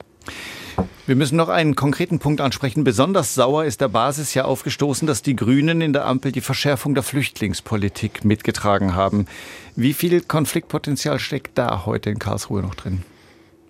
Wir 1.05 1.17
müssen 1.17 1.35
noch 1.35 1.49
einen 1.49 1.75
konkreten 1.75 2.21
Punkt 2.21 2.41
ansprechen. 2.41 2.85
Besonders 2.85 3.35
sauer 3.35 3.65
ist 3.65 3.81
der 3.81 3.89
Basis 3.89 4.35
ja 4.35 4.45
aufgestoßen, 4.45 5.09
dass 5.09 5.21
die 5.21 5.35
Grünen 5.35 5.81
in 5.81 5.93
der 5.93 6.07
Ampel 6.07 6.31
die 6.31 6.41
Verschärfung 6.41 6.95
der 6.95 7.03
Flüchtlingspolitik 7.03 8.25
mitgetragen 8.25 8.95
haben. 8.95 9.27
Wie 9.75 9.95
viel 9.95 10.21
Konfliktpotenzial 10.21 11.19
steckt 11.19 11.59
da 11.59 11.87
heute 11.87 12.11
in 12.11 12.21
Karlsruhe 12.21 12.63
noch 12.63 12.77
drin? 12.77 13.03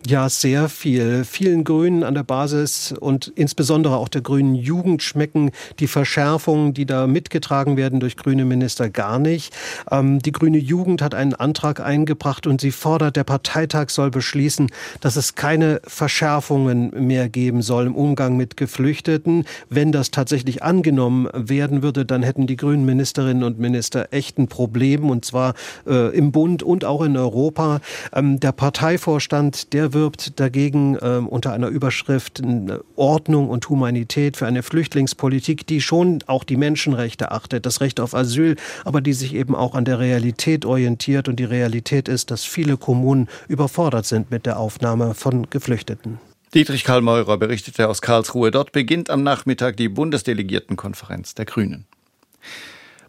Ja, 0.04 0.28
sehr 0.28 0.68
viel. 0.68 1.24
Vielen 1.24 1.62
Grünen 1.62 2.02
an 2.02 2.14
der 2.14 2.24
Basis 2.24 2.92
und 2.98 3.32
insbesondere 3.36 3.96
auch 3.96 4.08
der 4.08 4.20
grünen 4.20 4.56
Jugend 4.56 5.00
schmecken 5.00 5.52
die 5.78 5.86
Verschärfungen, 5.86 6.74
die 6.74 6.86
da 6.86 7.06
mitgetragen 7.06 7.76
werden 7.76 8.00
durch 8.00 8.16
grüne 8.16 8.44
Minister, 8.44 8.90
gar 8.90 9.20
nicht. 9.20 9.54
Ähm, 9.92 10.18
die 10.18 10.32
grüne 10.32 10.58
Jugend 10.58 11.02
hat 11.02 11.14
einen 11.14 11.34
Antrag 11.34 11.78
eingebracht 11.78 12.48
und 12.48 12.60
sie 12.60 12.72
fordert, 12.72 13.14
der 13.14 13.22
Parteitag 13.22 13.90
soll 13.90 14.10
beschließen, 14.10 14.72
dass 15.00 15.14
es 15.14 15.36
keine 15.36 15.80
Verschärfungen 15.86 16.90
mehr 17.06 17.28
geben 17.28 17.62
soll 17.62 17.86
im 17.86 17.94
Umgang 17.94 18.36
mit 18.36 18.56
Geflüchteten. 18.56 19.44
Wenn 19.68 19.92
das 19.92 20.10
tatsächlich 20.10 20.64
angenommen 20.64 21.28
werden 21.32 21.84
würde, 21.84 22.04
dann 22.04 22.24
hätten 22.24 22.48
die 22.48 22.56
grünen 22.56 22.84
Ministerinnen 22.84 23.44
und 23.44 23.60
Minister 23.60 24.08
echt 24.10 24.36
ein 24.36 24.48
Problem 24.48 25.08
und 25.10 25.24
zwar 25.24 25.54
äh, 25.86 26.12
im 26.16 26.32
Bund 26.32 26.64
und 26.64 26.84
auch 26.84 27.02
in 27.02 27.16
Europa. 27.16 27.80
Ähm, 28.12 28.40
der 28.40 28.50
Parteivorstand, 28.50 29.72
der 29.72 29.91
wirbt 29.92 30.38
dagegen 30.40 30.96
äh, 30.96 31.20
unter 31.26 31.52
einer 31.52 31.68
Überschrift 31.68 32.40
äh, 32.40 32.78
Ordnung 32.96 33.48
und 33.48 33.68
Humanität 33.68 34.36
für 34.36 34.46
eine 34.46 34.62
Flüchtlingspolitik, 34.62 35.66
die 35.66 35.80
schon 35.80 36.20
auch 36.26 36.44
die 36.44 36.56
Menschenrechte 36.56 37.32
achtet, 37.32 37.66
das 37.66 37.80
Recht 37.80 38.00
auf 38.00 38.14
Asyl, 38.14 38.56
aber 38.84 39.00
die 39.00 39.12
sich 39.12 39.34
eben 39.34 39.54
auch 39.54 39.74
an 39.74 39.84
der 39.84 39.98
Realität 39.98 40.64
orientiert. 40.64 41.28
Und 41.28 41.36
die 41.36 41.44
Realität 41.44 42.08
ist, 42.08 42.30
dass 42.30 42.44
viele 42.44 42.76
Kommunen 42.76 43.28
überfordert 43.48 44.06
sind 44.06 44.30
mit 44.30 44.46
der 44.46 44.58
Aufnahme 44.58 45.14
von 45.14 45.48
Geflüchteten. 45.50 46.18
Dietrich 46.54 46.84
Karl 46.84 47.00
Meurer 47.00 47.38
berichtete 47.38 47.88
aus 47.88 48.02
Karlsruhe. 48.02 48.50
Dort 48.50 48.72
beginnt 48.72 49.08
am 49.08 49.22
Nachmittag 49.22 49.78
die 49.78 49.88
Bundesdelegiertenkonferenz 49.88 51.34
der 51.34 51.46
Grünen. 51.46 51.86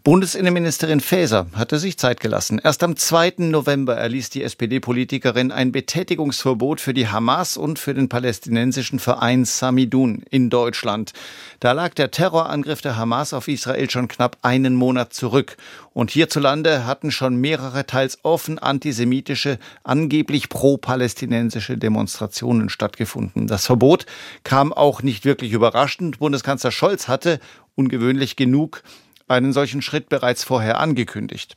Bundesinnenministerin 0.04 1.00
Faeser 1.00 1.46
hatte 1.54 1.78
sich 1.78 1.96
Zeit 1.96 2.20
gelassen. 2.20 2.60
Erst 2.62 2.82
am 2.82 2.94
2. 2.94 3.36
November 3.38 3.96
erließ 3.96 4.28
die 4.28 4.42
SPD-Politikerin 4.42 5.50
ein 5.50 5.72
Betätigungsverbot 5.72 6.82
für 6.82 6.92
die 6.92 7.08
Hamas 7.08 7.56
und 7.56 7.78
für 7.78 7.94
den 7.94 8.10
palästinensischen 8.10 8.98
Verein 8.98 9.46
Samidun 9.46 10.22
in 10.28 10.50
Deutschland. 10.50 11.14
Da 11.58 11.72
lag 11.72 11.94
der 11.94 12.10
Terrorangriff 12.10 12.82
der 12.82 12.98
Hamas 12.98 13.32
auf 13.32 13.48
Israel 13.48 13.88
schon 13.88 14.08
knapp 14.08 14.36
einen 14.42 14.74
Monat 14.74 15.14
zurück. 15.14 15.56
Und 15.94 16.10
hierzulande 16.10 16.84
hatten 16.84 17.10
schon 17.10 17.36
mehrere 17.36 17.86
teils 17.86 18.18
offen 18.24 18.58
antisemitische, 18.58 19.58
angeblich 19.84 20.50
pro-palästinensische 20.50 21.78
Demonstrationen 21.78 22.68
stattgefunden. 22.68 23.46
Das 23.46 23.64
Verbot 23.64 24.04
kam 24.42 24.74
auch 24.74 25.02
nicht 25.02 25.24
wirklich 25.24 25.52
überraschend. 25.52 26.18
Bundeskanzler 26.18 26.72
Scholz 26.72 27.08
hatte, 27.08 27.40
ungewöhnlich 27.74 28.36
genug, 28.36 28.82
einen 29.28 29.52
solchen 29.52 29.82
Schritt 29.82 30.08
bereits 30.08 30.44
vorher 30.44 30.78
angekündigt. 30.80 31.56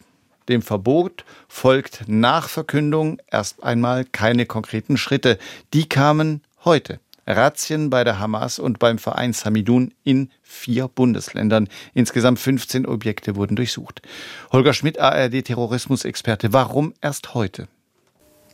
Dem 0.49 0.61
Verbot 0.61 1.25
folgt 1.47 2.03
nach 2.07 2.47
Verkündung 2.47 3.19
erst 3.29 3.63
einmal 3.63 4.05
keine 4.05 4.45
konkreten 4.45 4.97
Schritte. 4.97 5.37
Die 5.73 5.89
kamen 5.89 6.41
heute. 6.63 6.99
Razzien 7.27 7.89
bei 7.89 8.05
der 8.05 8.19
Hamas 8.19 8.57
und 8.57 8.79
beim 8.79 8.97
Verein 8.97 9.33
Samidun 9.33 9.93
in 10.05 10.31
vier 10.41 10.87
Bundesländern. 10.87 11.67
Insgesamt 11.93 12.39
15 12.39 12.85
Objekte 12.85 13.35
wurden 13.35 13.57
durchsucht. 13.57 14.01
Holger 14.53 14.73
Schmidt, 14.73 14.97
ARD-Terrorismusexperte. 14.97 16.53
Warum 16.53 16.93
erst 17.01 17.33
heute? 17.33 17.67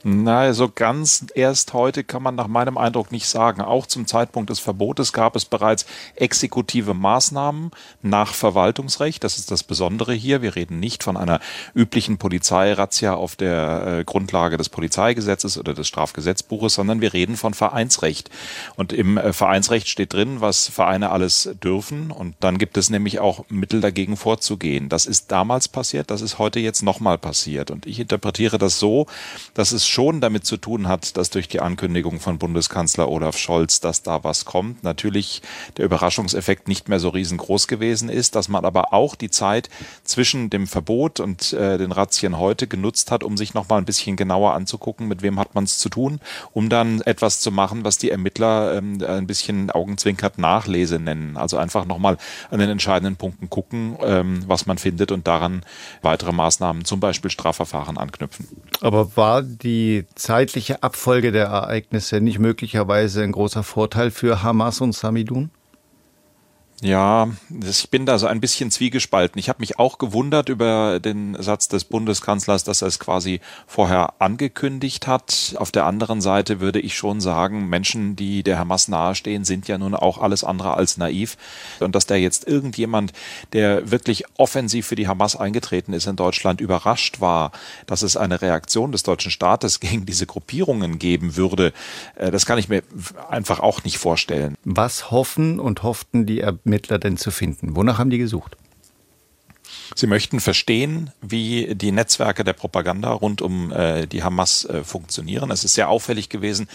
Na, 0.05 0.51
so 0.51 0.67
ganz 0.67 1.25
erst 1.33 1.71
heute 1.71 2.03
kann 2.03 2.21
man 2.21 2.35
nach 2.35 2.47
meinem 2.47 2.77
Eindruck 2.77 3.13
nicht 3.13 3.25
sagen. 3.25 3.61
Auch 3.61 3.87
zum 3.87 4.05
Zeitpunkt 4.05 4.49
des 4.49 4.59
Verbotes 4.59 5.13
gab 5.13 5.37
es 5.37 5.45
bereits 5.45 5.85
exekutive 6.15 6.93
Maßnahmen 6.93 7.71
nach 8.01 8.33
Verwaltungsrecht. 8.33 9.23
Das 9.23 9.37
ist 9.37 9.49
das 9.49 9.63
Besondere 9.63 10.13
hier. 10.13 10.41
Wir 10.41 10.57
reden 10.57 10.81
nicht 10.81 11.03
von 11.03 11.15
einer 11.15 11.39
üblichen 11.73 12.17
Polizeirazzia 12.17 13.13
auf 13.13 13.37
der 13.37 13.99
äh, 13.99 14.03
Grundlage 14.03 14.57
des 14.57 14.67
Polizeigesetzes 14.67 15.57
oder 15.57 15.73
des 15.73 15.87
Strafgesetzbuches, 15.87 16.73
sondern 16.73 16.99
wir 16.99 17.13
reden 17.13 17.37
von 17.37 17.53
Vereinsrecht. 17.53 18.29
Und 18.75 18.91
im 18.91 19.17
äh, 19.17 19.31
Vereinsrecht 19.31 19.87
steht 19.87 20.11
drin, 20.11 20.41
was 20.41 20.67
Vereine 20.67 21.11
alles 21.11 21.49
dürfen. 21.63 22.11
Und 22.11 22.35
dann 22.41 22.57
gibt 22.57 22.75
es 22.75 22.89
nämlich 22.89 23.19
auch 23.19 23.45
Mittel 23.47 23.79
dagegen 23.79 24.17
vorzugehen. 24.17 24.89
Das 24.89 25.05
ist 25.05 25.31
damals 25.31 25.69
passiert, 25.69 26.11
das 26.11 26.21
ist 26.21 26.39
heute 26.39 26.59
jetzt 26.59 26.81
nochmal 26.81 27.17
passiert. 27.17 27.71
Und 27.71 27.85
ich 27.85 28.01
interpretiere 28.01 28.57
das 28.57 28.79
so, 28.79 29.07
dass 29.53 29.71
es 29.71 29.92
schon 29.93 30.21
damit 30.21 30.45
zu 30.45 30.57
tun 30.57 30.87
hat, 30.87 31.17
dass 31.17 31.29
durch 31.29 31.47
die 31.47 31.59
Ankündigung 31.59 32.19
von 32.19 32.39
Bundeskanzler 32.39 33.07
Olaf 33.09 33.37
Scholz, 33.37 33.79
dass 33.79 34.01
da 34.01 34.23
was 34.23 34.43
kommt, 34.43 34.83
natürlich 34.83 35.43
der 35.77 35.85
Überraschungseffekt 35.85 36.67
nicht 36.67 36.89
mehr 36.89 36.99
so 36.99 37.09
riesengroß 37.09 37.67
gewesen 37.67 38.09
ist, 38.09 38.35
dass 38.35 38.49
man 38.49 38.65
aber 38.65 38.91
auch 38.91 39.13
die 39.13 39.29
Zeit 39.29 39.69
zwischen 40.03 40.49
dem 40.49 40.65
Verbot 40.65 41.19
und 41.19 41.53
äh, 41.53 41.77
den 41.77 41.91
Razzien 41.91 42.39
heute 42.39 42.67
genutzt 42.67 43.11
hat, 43.11 43.23
um 43.23 43.37
sich 43.37 43.53
nochmal 43.53 43.79
ein 43.79 43.85
bisschen 43.85 44.15
genauer 44.15 44.53
anzugucken, 44.53 45.07
mit 45.07 45.21
wem 45.21 45.39
hat 45.39 45.53
man 45.53 45.65
es 45.65 45.77
zu 45.77 45.89
tun, 45.89 46.19
um 46.53 46.69
dann 46.69 47.01
etwas 47.01 47.39
zu 47.39 47.51
machen, 47.51 47.85
was 47.85 47.99
die 47.99 48.09
Ermittler 48.09 48.75
ähm, 48.75 48.97
ein 49.07 49.27
bisschen 49.27 49.69
augenzwinkert 49.69 50.39
Nachlese 50.39 50.97
nennen. 50.97 51.37
Also 51.37 51.57
einfach 51.57 51.85
nochmal 51.85 52.17
an 52.49 52.59
den 52.59 52.69
entscheidenden 52.69 53.17
Punkten 53.17 53.47
gucken, 53.49 53.97
ähm, 54.03 54.43
was 54.47 54.65
man 54.65 54.79
findet 54.79 55.11
und 55.11 55.27
daran 55.27 55.63
weitere 56.01 56.31
Maßnahmen, 56.31 56.83
zum 56.83 56.99
Beispiel 56.99 57.29
Strafverfahren 57.29 57.99
anknüpfen. 57.99 58.47
Aber 58.81 59.15
war 59.15 59.43
die 59.43 59.82
zeitliche 60.15 60.83
Abfolge 60.83 61.31
der 61.31 61.45
Ereignisse 61.47 62.21
nicht 62.21 62.39
möglicherweise 62.39 63.23
ein 63.23 63.31
großer 63.31 63.63
Vorteil 63.63 64.11
für 64.11 64.43
Hamas 64.43 64.81
und 64.81 64.93
Samidun? 64.93 65.49
Ja, 66.83 67.29
ich 67.65 67.89
bin 67.91 68.05
da 68.05 68.17
so 68.17 68.27
ein 68.27 68.41
bisschen 68.41 68.69
zwiegespalten. 68.69 69.39
Ich 69.39 69.47
habe 69.47 69.61
mich 69.61 69.79
auch 69.79 69.99
gewundert 69.99 70.49
über 70.49 70.99
den 70.99 71.41
Satz 71.41 71.69
des 71.69 71.85
Bundeskanzlers, 71.85 72.65
dass 72.65 72.81
er 72.81 72.89
es 72.89 72.99
quasi 72.99 73.39
vorher 73.67 74.15
angekündigt 74.19 75.07
hat. 75.07 75.55
Auf 75.57 75.71
der 75.71 75.85
anderen 75.85 76.19
Seite 76.19 76.59
würde 76.59 76.81
ich 76.81 76.97
schon 76.97 77.21
sagen, 77.21 77.69
Menschen, 77.69 78.17
die 78.17 78.43
der 78.43 78.59
Hamas 78.59 78.89
nahestehen, 78.89 79.45
sind 79.45 79.69
ja 79.69 79.77
nun 79.77 79.95
auch 79.95 80.17
alles 80.17 80.43
andere 80.43 80.73
als 80.73 80.97
naiv. 80.97 81.37
Und 81.79 81.95
dass 81.95 82.05
da 82.05 82.15
jetzt 82.15 82.49
irgendjemand, 82.49 83.13
der 83.53 83.89
wirklich 83.89 84.25
offensiv 84.37 84.85
für 84.85 84.95
die 84.95 85.07
Hamas 85.07 85.37
eingetreten 85.37 85.93
ist 85.93 86.07
in 86.07 86.17
Deutschland, 86.17 86.59
überrascht 86.59 87.21
war, 87.21 87.53
dass 87.87 88.01
es 88.01 88.17
eine 88.17 88.41
Reaktion 88.41 88.91
des 88.91 89.03
deutschen 89.03 89.31
Staates 89.31 89.79
gegen 89.79 90.05
diese 90.05 90.25
Gruppierungen 90.25 90.99
geben 90.99 91.37
würde, 91.37 91.71
äh, 92.15 92.29
das 92.29 92.45
kann 92.45 92.59
ich 92.59 92.67
mir 92.67 92.83
einfach 93.29 93.61
auch 93.61 93.85
nicht 93.85 93.99
vorstellen. 93.99 94.57
Was 94.65 95.11
hoffen 95.11 95.61
und 95.61 95.83
hofften 95.83 96.25
die 96.25 96.41
Ermittler 96.73 96.97
denn 96.97 97.17
zu 97.17 97.29
finden? 97.29 97.75
Wonach 97.75 97.99
haben 97.99 98.09
die 98.09 98.17
gesucht? 98.17 98.57
Sie 99.95 100.07
möchten 100.07 100.39
verstehen, 100.39 101.11
wie 101.21 101.75
die 101.75 101.91
Netzwerke 101.91 102.43
der 102.43 102.53
Propaganda 102.53 103.11
rund 103.11 103.41
um 103.41 103.71
äh, 103.71 104.07
die 104.07 104.23
Hamas 104.23 104.65
äh, 104.65 104.83
funktionieren. 104.83 105.51
Es 105.51 105.63
ist 105.63 105.75
sehr 105.75 105.89
auffällig 105.89 106.29
gewesen, 106.29 106.67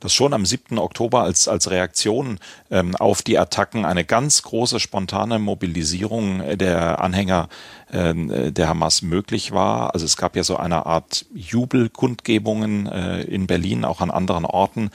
dass 0.00 0.12
schon 0.12 0.34
am 0.34 0.44
7. 0.44 0.78
Oktober 0.78 1.22
als, 1.22 1.48
als 1.48 1.70
Reaktion 1.70 2.38
ähm, 2.70 2.94
auf 2.96 3.22
die 3.22 3.38
Attacken 3.38 3.84
eine 3.84 4.04
ganz 4.04 4.42
große 4.42 4.80
spontane 4.80 5.38
Mobilisierung 5.38 6.58
der 6.58 7.00
Anhänger 7.00 7.48
ähm, 7.92 8.30
äh, 8.30 8.52
der 8.52 8.68
Hamas 8.68 9.02
möglich 9.02 9.52
war. 9.52 9.94
Also 9.94 10.06
es 10.06 10.16
gab 10.16 10.36
ja 10.36 10.42
so 10.42 10.56
eine 10.56 10.86
Art 10.86 11.24
Jubelkundgebungen 11.34 12.86
äh, 12.86 13.22
in 13.22 13.46
Berlin, 13.46 13.84
auch 13.84 14.00
an 14.00 14.10
anderen 14.10 14.44
Orten. 14.44 14.90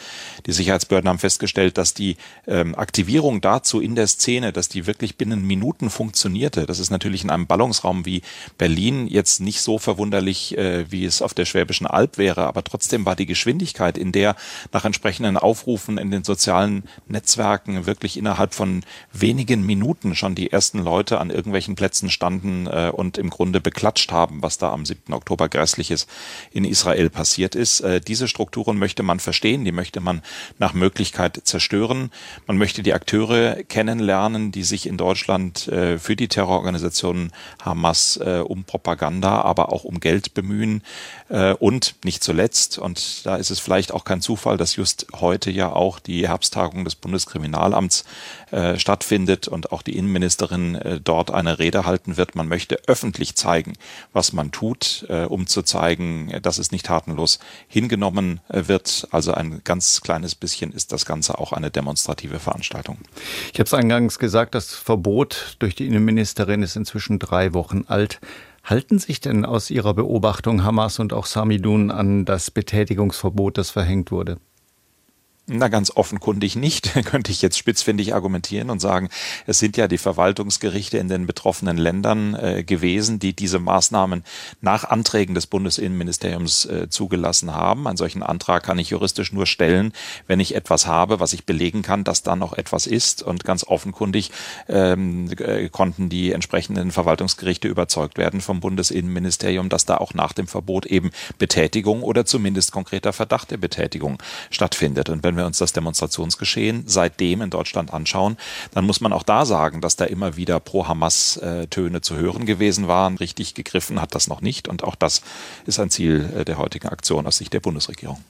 Die 0.45 0.51
Sicherheitsbehörden 0.51 1.09
haben 1.09 1.19
festgestellt, 1.19 1.77
dass 1.77 1.93
die 1.93 2.17
ähm, 2.47 2.75
Aktivierung 2.75 3.41
dazu 3.41 3.79
in 3.79 3.95
der 3.95 4.07
Szene, 4.07 4.51
dass 4.51 4.67
die 4.67 4.87
wirklich 4.87 5.17
binnen 5.17 5.45
Minuten 5.45 5.89
funktionierte. 5.89 6.65
Das 6.65 6.79
ist 6.79 6.91
natürlich 6.91 7.23
in 7.23 7.29
einem 7.29 7.47
Ballungsraum 7.71 8.05
wie 8.05 8.21
Berlin 8.57 9.07
jetzt 9.07 9.39
nicht 9.39 9.61
so 9.61 9.77
verwunderlich, 9.77 10.57
äh, 10.57 10.91
wie 10.91 11.05
es 11.05 11.21
auf 11.21 11.33
der 11.33 11.45
Schwäbischen 11.45 11.87
Alb 11.87 12.17
wäre, 12.17 12.45
aber 12.45 12.63
trotzdem 12.63 13.05
war 13.05 13.15
die 13.15 13.25
Geschwindigkeit, 13.25 13.97
in 13.97 14.11
der 14.11 14.35
nach 14.71 14.85
entsprechenden 14.85 15.37
Aufrufen 15.37 15.97
in 15.97 16.11
den 16.11 16.23
sozialen 16.23 16.83
Netzwerken 17.07 17.85
wirklich 17.85 18.17
innerhalb 18.17 18.53
von 18.53 18.83
wenigen 19.13 19.65
Minuten 19.65 20.15
schon 20.15 20.35
die 20.35 20.51
ersten 20.51 20.79
Leute 20.79 21.19
an 21.19 21.29
irgendwelchen 21.29 21.75
Plätzen 21.75 22.09
standen, 22.09 22.67
äh, 22.67 22.91
und 22.93 23.17
im 23.17 23.29
Grunde 23.29 23.61
beklatscht 23.61 24.11
haben, 24.11 24.41
was 24.41 24.57
da 24.57 24.71
am 24.71 24.85
7. 24.85 25.13
Oktober 25.13 25.47
Grässliches 25.47 26.07
in 26.51 26.65
Israel 26.65 27.09
passiert 27.09 27.55
ist. 27.55 27.81
Äh, 27.81 28.01
diese 28.01 28.27
Strukturen 28.27 28.77
möchte 28.77 29.03
man 29.03 29.19
verstehen, 29.19 29.63
die 29.63 29.71
möchte 29.71 30.01
man 30.01 30.21
nach 30.59 30.73
Möglichkeit 30.73 31.41
zerstören. 31.43 32.11
Man 32.47 32.57
möchte 32.57 32.83
die 32.83 32.93
Akteure 32.93 33.63
kennenlernen, 33.63 34.51
die 34.51 34.63
sich 34.63 34.85
in 34.85 34.97
Deutschland 34.97 35.67
äh, 35.67 35.97
für 35.97 36.15
die 36.15 36.27
Terrororganisation 36.27 37.31
Hamas 37.65 38.17
äh, 38.17 38.43
um 38.45 38.63
Propaganda, 38.63 39.41
aber 39.41 39.71
auch 39.71 39.83
um 39.83 39.99
Geld 39.99 40.33
bemühen. 40.33 40.83
Äh, 41.29 41.53
und 41.53 41.95
nicht 42.03 42.23
zuletzt, 42.23 42.77
und 42.77 43.25
da 43.25 43.35
ist 43.35 43.51
es 43.51 43.59
vielleicht 43.59 43.93
auch 43.93 44.03
kein 44.03 44.21
Zufall, 44.21 44.57
dass 44.57 44.75
just 44.75 45.07
heute 45.13 45.51
ja 45.51 45.71
auch 45.71 45.99
die 45.99 46.27
Herbsttagung 46.27 46.85
des 46.85 46.95
Bundeskriminalamts 46.95 48.05
äh, 48.51 48.77
stattfindet 48.77 49.47
und 49.47 49.71
auch 49.71 49.81
die 49.81 49.97
Innenministerin 49.97 50.75
äh, 50.75 50.99
dort 50.99 51.31
eine 51.31 51.59
Rede 51.59 51.85
halten 51.85 52.17
wird. 52.17 52.35
Man 52.35 52.47
möchte 52.47 52.79
öffentlich 52.87 53.35
zeigen, 53.35 53.73
was 54.13 54.33
man 54.33 54.51
tut, 54.51 55.05
äh, 55.09 55.25
um 55.25 55.47
zu 55.47 55.61
zeigen, 55.61 56.33
dass 56.41 56.57
es 56.57 56.71
nicht 56.71 56.85
tatenlos 56.85 57.39
hingenommen 57.67 58.41
äh, 58.49 58.67
wird. 58.67 59.07
Also 59.11 59.33
ein 59.33 59.61
ganz 59.63 60.01
kleines 60.01 60.35
bisschen 60.35 60.73
ist 60.73 60.91
das 60.91 61.05
Ganze 61.05 61.37
auch 61.37 61.53
eine 61.53 61.71
demonstrative 61.71 62.39
Veranstaltung. 62.39 62.97
Ich 63.53 63.59
habe 63.59 63.67
es 63.67 63.73
eingangs 63.73 64.19
gesagt, 64.19 64.55
das 64.55 64.73
Verbot 64.73 65.55
durch 65.59 65.75
die 65.75 65.87
Innenministerin 65.87 66.63
ist 66.63 66.75
inzwischen 66.75 67.19
drei 67.19 67.50
Wochen 67.53 67.83
alt. 67.87 68.19
Halten 68.63 68.99
sich 68.99 69.19
denn 69.19 69.43
aus 69.45 69.71
Ihrer 69.71 69.93
Beobachtung 69.93 70.63
Hamas 70.63 70.99
und 70.99 71.13
auch 71.13 71.25
Samidun 71.25 71.89
an 71.91 72.25
das 72.25 72.51
Betätigungsverbot, 72.51 73.57
das 73.57 73.71
verhängt 73.71 74.11
wurde? 74.11 74.37
Na, 75.53 75.67
ganz 75.67 75.91
offenkundig 75.93 76.55
nicht, 76.55 76.93
könnte 77.05 77.29
ich 77.29 77.41
jetzt 77.41 77.57
spitzfindig 77.57 78.15
argumentieren 78.15 78.69
und 78.69 78.79
sagen, 78.79 79.09
es 79.45 79.59
sind 79.59 79.75
ja 79.75 79.89
die 79.89 79.97
Verwaltungsgerichte 79.97 80.97
in 80.97 81.09
den 81.09 81.27
betroffenen 81.27 81.75
Ländern 81.75 82.35
äh, 82.35 82.63
gewesen, 82.63 83.19
die 83.19 83.33
diese 83.33 83.59
Maßnahmen 83.59 84.23
nach 84.61 84.85
Anträgen 84.85 85.35
des 85.35 85.47
Bundesinnenministeriums 85.47 86.63
äh, 86.65 86.87
zugelassen 86.89 87.53
haben. 87.53 87.85
Einen 87.85 87.97
solchen 87.97 88.23
Antrag 88.23 88.63
kann 88.63 88.79
ich 88.79 88.91
juristisch 88.91 89.33
nur 89.33 89.45
stellen, 89.45 89.91
wenn 90.25 90.39
ich 90.39 90.55
etwas 90.55 90.87
habe, 90.87 91.19
was 91.19 91.33
ich 91.33 91.45
belegen 91.45 91.81
kann, 91.81 92.05
dass 92.05 92.23
da 92.23 92.37
noch 92.37 92.53
etwas 92.53 92.87
ist. 92.87 93.21
Und 93.21 93.43
ganz 93.43 93.65
offenkundig 93.65 94.31
ähm, 94.69 95.29
äh, 95.37 95.67
konnten 95.67 96.07
die 96.07 96.31
entsprechenden 96.31 96.91
Verwaltungsgerichte 96.91 97.67
überzeugt 97.67 98.17
werden 98.17 98.39
vom 98.39 98.61
Bundesinnenministerium, 98.61 99.67
dass 99.67 99.83
da 99.85 99.97
auch 99.97 100.13
nach 100.13 100.31
dem 100.31 100.47
Verbot 100.47 100.85
eben 100.85 101.11
Betätigung 101.39 102.03
oder 102.03 102.25
zumindest 102.25 102.71
konkreter 102.71 103.11
Verdacht 103.11 103.51
der 103.51 103.57
Betätigung 103.57 104.17
stattfindet. 104.49 105.09
Und 105.09 105.23
wenn 105.23 105.35
wir 105.35 105.40
wir 105.41 105.47
uns 105.47 105.57
das 105.57 105.73
Demonstrationsgeschehen 105.73 106.83
seitdem 106.85 107.41
in 107.41 107.49
Deutschland 107.49 107.93
anschauen, 107.93 108.37
dann 108.73 108.85
muss 108.85 109.01
man 109.01 109.11
auch 109.11 109.23
da 109.23 109.45
sagen, 109.45 109.81
dass 109.81 109.95
da 109.95 110.05
immer 110.05 110.37
wieder 110.37 110.59
Pro-Hamas-Töne 110.59 112.01
zu 112.01 112.15
hören 112.15 112.45
gewesen 112.45 112.87
waren. 112.87 113.17
Richtig 113.17 113.55
gegriffen 113.55 113.99
hat 113.99 114.15
das 114.15 114.27
noch 114.27 114.41
nicht. 114.41 114.67
Und 114.67 114.83
auch 114.83 114.95
das 114.95 115.21
ist 115.65 115.79
ein 115.79 115.89
Ziel 115.89 116.31
äh, 116.37 116.45
der 116.45 116.57
heutigen 116.57 116.87
Aktion 116.89 117.27
aus 117.27 117.37
Sicht 117.37 117.53
der 117.53 117.59
Bundesregierung. 117.59 118.23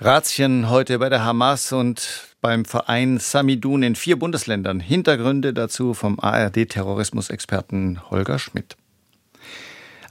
Razzien 0.00 0.68
heute 0.68 0.98
bei 0.98 1.08
der 1.08 1.24
Hamas 1.24 1.72
und 1.72 2.32
beim 2.40 2.64
Verein 2.64 3.18
Samidun 3.18 3.84
in 3.84 3.94
vier 3.94 4.18
Bundesländern. 4.18 4.80
Hintergründe 4.80 5.54
dazu 5.54 5.94
vom 5.94 6.18
ARD-Terrorismusexperten 6.18 8.10
Holger 8.10 8.40
Schmidt. 8.40 8.76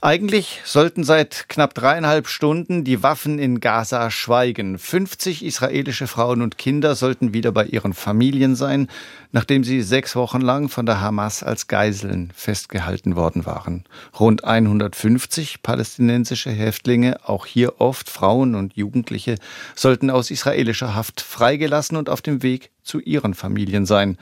Eigentlich 0.04 0.62
sollten 0.64 1.04
seit 1.04 1.48
knapp 1.48 1.74
dreieinhalb 1.74 2.26
Stunden 2.26 2.82
die 2.82 3.04
Waffen 3.04 3.38
in 3.38 3.60
Gaza 3.60 4.10
schweigen. 4.10 4.76
50 4.76 5.44
israelische 5.44 6.08
Frauen 6.08 6.42
und 6.42 6.58
Kinder 6.58 6.96
sollten 6.96 7.34
wieder 7.34 7.52
bei 7.52 7.66
ihren 7.66 7.94
Familien 7.94 8.56
sein, 8.56 8.88
nachdem 9.30 9.62
sie 9.62 9.80
sechs 9.80 10.16
Wochen 10.16 10.40
lang 10.40 10.68
von 10.68 10.86
der 10.86 11.00
Hamas 11.00 11.44
als 11.44 11.68
Geiseln 11.68 12.32
festgehalten 12.34 13.14
worden 13.14 13.46
waren. 13.46 13.84
Rund 14.18 14.42
150 14.42 15.62
palästinensische 15.62 16.50
Häftlinge, 16.50 17.20
auch 17.28 17.46
hier 17.46 17.80
oft 17.80 18.10
Frauen 18.10 18.56
und 18.56 18.74
Jugendliche, 18.74 19.36
sollten 19.76 20.10
aus 20.10 20.32
israelischer 20.32 20.96
Haft 20.96 21.20
freigelassen 21.20 21.96
und 21.96 22.10
auf 22.10 22.22
dem 22.22 22.42
Weg 22.42 22.72
zu 22.82 22.98
ihren 22.98 23.34
Familien 23.34 23.86
sein. 23.86 24.18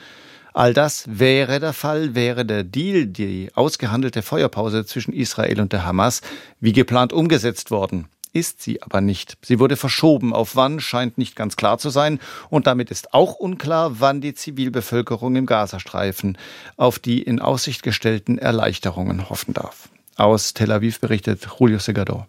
All 0.53 0.75
das 0.75 1.05
wäre 1.07 1.61
der 1.61 1.73
Fall, 1.73 2.15
wäre 2.15 2.45
der 2.45 2.65
Deal, 2.65 3.07
die 3.07 3.51
ausgehandelte 3.55 4.23
Feuerpause 4.23 4.85
zwischen 4.85 5.13
Israel 5.13 5.61
und 5.61 5.73
der 5.73 5.85
Hamas, 5.85 6.23
wie 6.61 6.73
geplant 6.73 7.13
umgesetzt 7.13 7.71
worden. 7.71 8.09
Ist 8.33 8.63
sie 8.63 8.81
aber 8.81 9.01
nicht. 9.01 9.39
Sie 9.43 9.59
wurde 9.59 9.77
verschoben. 9.77 10.33
Auf 10.33 10.55
wann 10.55 10.79
scheint 10.79 11.19
nicht 11.19 11.35
ganz 11.35 11.57
klar 11.57 11.79
zu 11.79 11.91
sein. 11.91 12.21
Und 12.49 12.69
damit 12.69 12.91
ist 12.93 13.13
auch 13.13 13.35
unklar, 13.35 13.99
wann 13.99 14.21
die 14.21 14.35
Zivilbevölkerung 14.35 15.35
im 15.35 15.47
Gazastreifen 15.47 16.39
auf 16.77 17.01
die 17.01 17.23
in 17.23 17.41
Aussicht 17.41 17.83
gestellten 17.83 18.39
Erleichterungen 18.39 19.29
hoffen 19.31 19.55
darf. 19.55 19.89
Aus 20.17 20.55
Tel 20.55 20.71
Aviv 20.71 21.01
berichtet 21.01 21.49
Julio 21.59 21.79
Segador. 21.79 22.29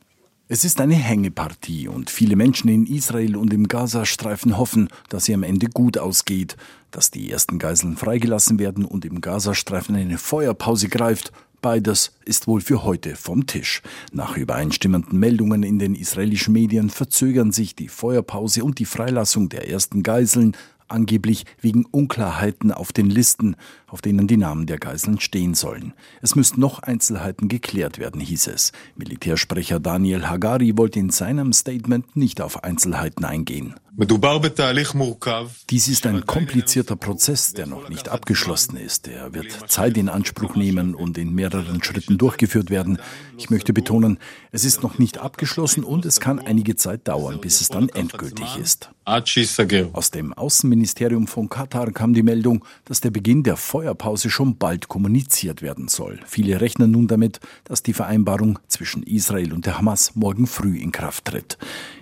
Es 0.53 0.65
ist 0.65 0.81
eine 0.81 0.95
Hängepartie 0.95 1.87
und 1.87 2.09
viele 2.09 2.35
Menschen 2.35 2.67
in 2.67 2.85
Israel 2.85 3.37
und 3.37 3.53
im 3.53 3.69
Gazastreifen 3.69 4.57
hoffen, 4.57 4.89
dass 5.07 5.23
sie 5.23 5.33
am 5.33 5.43
Ende 5.43 5.67
gut 5.67 5.97
ausgeht, 5.97 6.57
dass 6.91 7.09
die 7.09 7.31
ersten 7.31 7.57
Geiseln 7.57 7.95
freigelassen 7.95 8.59
werden 8.59 8.83
und 8.83 9.05
im 9.05 9.21
Gazastreifen 9.21 9.95
eine 9.95 10.17
Feuerpause 10.17 10.89
greift. 10.89 11.31
Beides 11.61 12.11
ist 12.25 12.47
wohl 12.47 12.59
für 12.59 12.83
heute 12.83 13.15
vom 13.15 13.47
Tisch. 13.47 13.81
Nach 14.11 14.35
übereinstimmenden 14.35 15.17
Meldungen 15.17 15.63
in 15.63 15.79
den 15.79 15.95
israelischen 15.95 16.51
Medien 16.51 16.89
verzögern 16.89 17.53
sich 17.53 17.73
die 17.73 17.87
Feuerpause 17.87 18.65
und 18.65 18.79
die 18.79 18.85
Freilassung 18.85 19.47
der 19.47 19.69
ersten 19.69 20.03
Geiseln 20.03 20.57
angeblich 20.91 21.45
wegen 21.59 21.85
Unklarheiten 21.85 22.71
auf 22.71 22.91
den 22.93 23.09
Listen, 23.09 23.55
auf 23.87 24.01
denen 24.01 24.27
die 24.27 24.37
Namen 24.37 24.65
der 24.65 24.77
Geiseln 24.77 25.19
stehen 25.19 25.53
sollen. 25.53 25.93
Es 26.21 26.35
müssten 26.35 26.59
noch 26.59 26.79
Einzelheiten 26.79 27.47
geklärt 27.47 27.99
werden, 27.99 28.21
hieß 28.21 28.47
es. 28.47 28.71
Militärsprecher 28.95 29.79
Daniel 29.79 30.27
Hagari 30.27 30.77
wollte 30.77 30.99
in 30.99 31.09
seinem 31.09 31.53
Statement 31.53 32.15
nicht 32.15 32.41
auf 32.41 32.63
Einzelheiten 32.63 33.25
eingehen. 33.25 33.75
Dies 35.69 35.87
ist 35.89 36.05
ein 36.05 36.25
komplizierter 36.25 36.95
Prozess, 36.95 37.51
der 37.51 37.67
noch 37.67 37.89
nicht 37.89 38.07
abgeschlossen 38.07 38.77
ist. 38.77 39.09
Er 39.09 39.33
wird 39.33 39.69
Zeit 39.69 39.97
in 39.97 40.07
Anspruch 40.07 40.55
nehmen 40.55 40.95
und 40.95 41.17
in 41.17 41.35
mehreren 41.35 41.83
Schritten 41.83 42.17
durchgeführt 42.17 42.69
werden. 42.69 42.99
Ich 43.37 43.49
möchte 43.49 43.73
betonen, 43.73 44.17
es 44.53 44.63
ist 44.63 44.81
noch 44.81 44.97
nicht 44.97 45.17
abgeschlossen 45.17 45.83
und 45.83 46.05
es 46.05 46.21
kann 46.21 46.39
einige 46.39 46.77
Zeit 46.77 47.09
dauern, 47.09 47.41
bis 47.41 47.59
es 47.59 47.67
dann 47.67 47.89
endgültig 47.89 48.55
ist. 48.57 48.89
Aus 49.91 50.11
dem 50.11 50.31
Außenministerium 50.33 51.27
von 51.27 51.49
Katar 51.49 51.91
kam 51.91 52.13
die 52.13 52.23
Meldung, 52.23 52.63
dass 52.85 53.01
der 53.01 53.11
Beginn 53.11 53.43
der 53.43 53.57
Feuerpause 53.57 54.29
schon 54.29 54.57
bald 54.57 54.87
kommuniziert 54.87 55.61
werden 55.61 55.89
soll. 55.89 56.21
Viele 56.25 56.61
rechnen 56.61 56.91
nun 56.91 57.07
damit, 57.07 57.41
dass 57.65 57.83
die 57.83 57.93
Vereinbarung 57.93 58.57
zwischen 58.67 59.03
Israel 59.03 59.51
und 59.51 59.65
der 59.65 59.77
Hamas 59.77 60.15
morgen 60.15 60.47
früh 60.47 60.77
in 60.77 60.93
Kraft 60.93 61.25
tritt. 61.25 61.57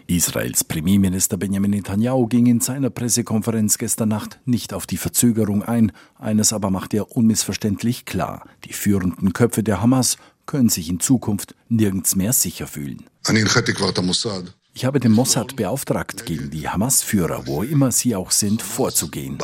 Israels 0.09 0.63
Premierminister 0.63 1.37
Benjamin 1.37 1.69
Netanyahu 1.69 2.25
ging 2.25 2.47
in 2.47 2.61
seiner 2.61 2.89
Pressekonferenz 2.89 3.77
gestern 3.77 4.09
Nacht 4.09 4.39
nicht 4.43 4.73
auf 4.73 4.87
die 4.87 4.97
Verzögerung 4.97 5.61
ein. 5.61 5.91
Eines 6.17 6.51
aber 6.51 6.71
macht 6.71 6.95
er 6.95 7.15
unmissverständlich 7.15 8.05
klar. 8.05 8.43
Die 8.65 8.73
führenden 8.73 9.33
Köpfe 9.33 9.61
der 9.61 9.83
Hamas 9.83 10.17
können 10.47 10.69
sich 10.69 10.89
in 10.89 10.99
Zukunft 10.99 11.53
nirgends 11.67 12.15
mehr 12.15 12.33
sicher 12.33 12.65
fühlen. 12.65 13.05
Ich 14.73 14.83
habe 14.83 14.99
den 14.99 15.11
Mossad 15.11 15.55
beauftragt, 15.55 16.25
gegen 16.25 16.49
die 16.49 16.67
Hamas-Führer, 16.67 17.45
wo 17.45 17.61
immer 17.61 17.91
sie 17.91 18.15
auch 18.15 18.31
sind, 18.31 18.63
vorzugehen. 18.63 19.37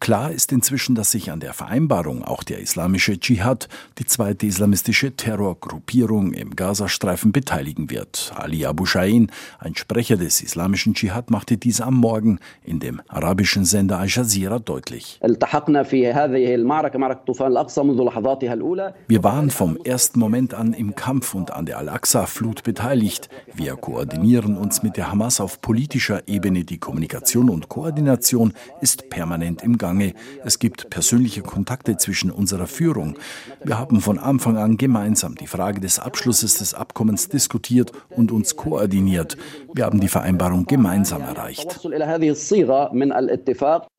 Klar 0.00 0.32
ist 0.32 0.50
inzwischen, 0.52 0.96
dass 0.96 1.12
sich 1.12 1.30
an 1.30 1.38
der 1.38 1.52
Vereinbarung 1.52 2.24
auch 2.24 2.42
der 2.42 2.58
islamische 2.58 3.18
Dschihad, 3.20 3.68
die 3.98 4.04
zweite 4.04 4.46
islamistische 4.46 5.14
Terrorgruppierung 5.14 6.32
im 6.32 6.56
Gazastreifen, 6.56 7.30
beteiligen 7.30 7.88
wird. 7.88 8.32
Ali 8.34 8.66
Abu 8.66 8.84
Shain, 8.84 9.30
ein 9.60 9.76
Sprecher 9.76 10.16
des 10.16 10.42
islamischen 10.42 10.94
Dschihad, 10.94 11.30
machte 11.30 11.56
dies 11.56 11.80
am 11.80 11.94
Morgen 11.94 12.40
in 12.64 12.80
dem 12.80 13.00
arabischen 13.06 13.64
Sender 13.64 13.98
Al 13.98 14.08
Jazeera 14.08 14.58
deutlich. 14.58 15.20
Wir 19.06 19.24
waren 19.24 19.50
vom 19.50 19.76
ersten 19.84 20.18
Moment 20.18 20.54
an 20.54 20.72
im 20.72 20.94
Kampf 20.96 21.34
und 21.34 21.52
an 21.52 21.66
der 21.66 21.78
Al-Aqsa-Flut 21.78 22.64
beteiligt. 22.64 23.28
Wir 23.54 23.76
koordinieren 23.76 24.56
uns 24.56 24.82
mit 24.82 24.96
der 24.96 25.12
Hamas 25.12 25.40
auf 25.40 25.60
politischer 25.60 26.26
Ebene. 26.26 26.64
Die 26.64 26.78
Kommunikation 26.78 27.48
und 27.48 27.68
Koordination 27.68 28.52
ist 28.80 29.08
permanent 29.10 29.43
permanent 29.44 29.62
im 29.62 29.78
Gange. 29.78 30.14
Es 30.44 30.58
gibt 30.58 30.90
persönliche 30.90 31.42
Kontakte 31.42 31.96
zwischen 31.96 32.30
unserer 32.30 32.66
Führung. 32.66 33.16
Wir 33.62 33.78
haben 33.78 34.00
von 34.00 34.18
Anfang 34.18 34.56
an 34.56 34.76
gemeinsam 34.76 35.34
die 35.34 35.46
Frage 35.46 35.80
des 35.80 35.98
Abschlusses 35.98 36.58
des 36.58 36.74
Abkommens 36.74 37.28
diskutiert 37.28 37.92
und 38.10 38.32
uns 38.32 38.56
koordiniert. 38.56 39.36
Wir 39.72 39.84
haben 39.84 40.00
die 40.00 40.08
Vereinbarung 40.08 40.66
gemeinsam 40.66 41.22
erreicht. 41.22 41.80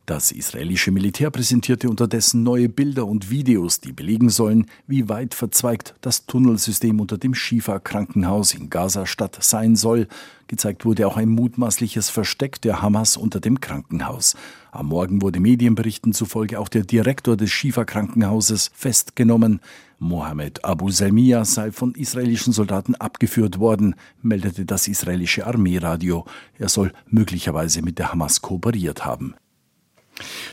Das 0.05 0.31
israelische 0.31 0.91
Militär 0.91 1.31
präsentierte 1.31 1.89
unterdessen 1.89 2.43
neue 2.43 2.69
Bilder 2.69 3.07
und 3.07 3.31
Videos, 3.31 3.79
die 3.79 3.91
belegen 3.91 4.29
sollen, 4.29 4.67
wie 4.85 5.09
weit 5.09 5.33
verzweigt 5.33 5.95
das 6.01 6.27
Tunnelsystem 6.27 6.99
unter 6.99 7.17
dem 7.17 7.33
Shifa-Krankenhaus 7.33 8.53
in 8.53 8.69
Gaza-Stadt 8.69 9.39
sein 9.41 9.75
soll. 9.75 10.07
Gezeigt 10.45 10.85
wurde 10.85 11.07
auch 11.07 11.17
ein 11.17 11.29
mutmaßliches 11.29 12.11
Versteck 12.11 12.61
der 12.61 12.83
Hamas 12.83 13.17
unter 13.17 13.39
dem 13.39 13.59
Krankenhaus. 13.59 14.35
Am 14.75 14.87
Morgen 14.87 15.21
wurde 15.21 15.39
Medienberichten 15.39 16.11
zufolge 16.11 16.59
auch 16.59 16.67
der 16.67 16.83
Direktor 16.83 17.37
des 17.37 17.49
Shifa-Krankenhauses 17.51 18.71
festgenommen. 18.73 19.61
Mohammed 19.99 20.65
Abu 20.65 20.89
Salmiya 20.89 21.45
sei 21.45 21.71
von 21.71 21.95
israelischen 21.95 22.51
Soldaten 22.51 22.93
abgeführt 22.95 23.57
worden, 23.59 23.95
meldete 24.21 24.65
das 24.65 24.89
israelische 24.89 25.47
Armeeradio. 25.47 26.25
Er 26.59 26.67
soll 26.67 26.91
möglicherweise 27.07 27.81
mit 27.81 27.99
der 27.99 28.11
Hamas 28.11 28.41
kooperiert 28.41 29.05
haben. 29.05 29.35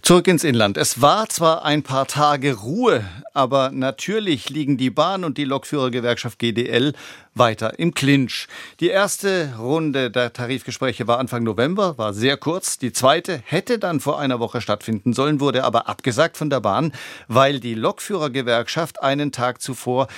Zurück 0.03 0.27
ins 0.27 0.43
Inland. 0.43 0.77
Es 0.77 1.01
war 1.01 1.29
zwar 1.29 1.65
ein 1.65 1.85
paar 1.85 2.09
Tage 2.09 2.55
Ruhe, 2.55 3.05
aber 3.33 3.71
natürlich 3.71 4.51
liegen 4.51 4.77
die 4.77 4.91
Bahn- 4.91 5.25
und 5.25 5.39
die 5.39 5.45
Lokführergewerkschaft 5.45 6.39
GDL 6.39 6.95
weiter 7.35 7.79
im 7.79 7.95
Clinch. 7.95 8.49
Die 8.81 8.89
erste 8.89 9.55
Runde 9.59 10.11
der 10.11 10.33
Tarifgespräche 10.33 11.07
war 11.07 11.19
Anfang 11.19 11.45
November, 11.45 11.97
war 11.97 12.13
sehr 12.13 12.37
kurz. 12.37 12.79
Die 12.79 12.93
zweite 12.93 13.41
hätte 13.45 13.79
dann 13.79 14.01
vor 14.01 14.19
einer 14.19 14.41
Woche 14.41 14.61
stattfinden 14.61 15.13
sollen, 15.13 15.41
wurde 15.41 15.65
aber 15.65 15.89
abgesagt 15.89 16.37
von 16.37 16.51
der 16.51 16.61
Bahn, 16.61 16.93
weil 17.29 17.61
die 17.61 17.75
Lokführergewerkschaft 17.75 19.03
einen 19.03 19.33
Tag 19.33 19.63
zuvor 19.63 20.09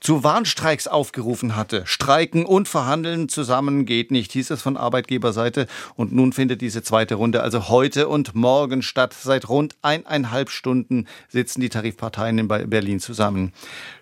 zu 0.00 0.24
Warnstreiks 0.24 0.86
aufgerufen 0.86 1.56
hatte. 1.56 1.82
Streiken 1.86 2.46
und 2.46 2.68
Verhandeln 2.68 3.28
zusammen 3.28 3.86
geht 3.86 4.10
nicht, 4.10 4.32
hieß 4.32 4.50
es 4.50 4.62
von 4.62 4.76
Arbeitgeberseite. 4.76 5.66
Und 5.96 6.12
nun 6.12 6.32
findet 6.32 6.60
diese 6.60 6.82
zweite 6.82 7.16
Runde 7.16 7.42
also 7.42 7.68
heute 7.68 8.08
und 8.08 8.34
morgen 8.34 8.82
statt. 8.82 9.14
Seit 9.18 9.48
rund 9.48 9.76
eineinhalb 9.82 10.50
Stunden 10.50 11.06
sitzen 11.28 11.60
die 11.60 11.68
Tarifparteien 11.68 12.38
in 12.38 12.48
Berlin 12.48 13.00
zusammen. 13.00 13.52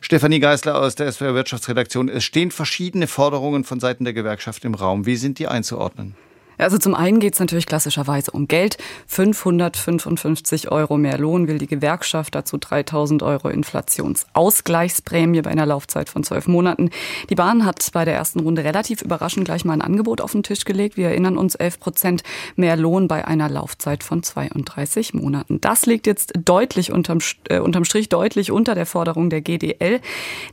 Stefanie 0.00 0.40
Geisler 0.40 0.80
aus 0.80 0.94
der 0.94 1.10
SWR 1.10 1.34
Wirtschaftsredaktion. 1.34 2.08
Es 2.08 2.24
stehen 2.24 2.50
verschiedene 2.50 3.06
Forderungen 3.06 3.64
von 3.64 3.80
Seiten 3.80 4.04
der 4.04 4.12
Gewerkschaft 4.12 4.64
im 4.64 4.74
Raum. 4.74 5.06
Wie 5.06 5.16
sind 5.16 5.38
die 5.38 5.48
einzuordnen? 5.48 6.14
Also 6.58 6.78
zum 6.78 6.94
einen 6.94 7.20
geht 7.20 7.34
es 7.34 7.40
natürlich 7.40 7.66
klassischerweise 7.66 8.30
um 8.30 8.48
Geld. 8.48 8.78
555 9.08 10.70
Euro 10.70 10.96
mehr 10.96 11.18
Lohn 11.18 11.48
will 11.48 11.58
die 11.58 11.66
Gewerkschaft, 11.66 12.34
dazu 12.34 12.58
3000 12.58 13.22
Euro 13.22 13.48
Inflationsausgleichsprämie 13.48 15.42
bei 15.42 15.50
einer 15.50 15.66
Laufzeit 15.66 16.08
von 16.08 16.24
zwölf 16.24 16.48
Monaten. 16.48 16.90
Die 17.30 17.34
Bahn 17.34 17.64
hat 17.64 17.90
bei 17.92 18.04
der 18.04 18.14
ersten 18.14 18.40
Runde 18.40 18.64
relativ 18.64 19.02
überraschend 19.02 19.44
gleich 19.44 19.64
mal 19.64 19.74
ein 19.74 19.82
Angebot 19.82 20.20
auf 20.20 20.32
den 20.32 20.42
Tisch 20.42 20.64
gelegt. 20.64 20.96
Wir 20.96 21.08
erinnern 21.08 21.36
uns 21.36 21.54
11 21.54 21.80
Prozent 21.80 22.22
mehr 22.56 22.76
Lohn 22.76 23.08
bei 23.08 23.26
einer 23.26 23.48
Laufzeit 23.48 24.02
von 24.02 24.22
32 24.22 25.14
Monaten. 25.14 25.60
Das 25.60 25.86
liegt 25.86 26.06
jetzt 26.06 26.32
deutlich 26.44 26.92
unterm, 26.92 27.18
äh, 27.48 27.58
unterm 27.58 27.84
Strich 27.84 28.08
deutlich 28.08 28.50
unter 28.50 28.74
der 28.74 28.86
Forderung 28.86 29.30
der 29.30 29.40
GDL. 29.40 30.00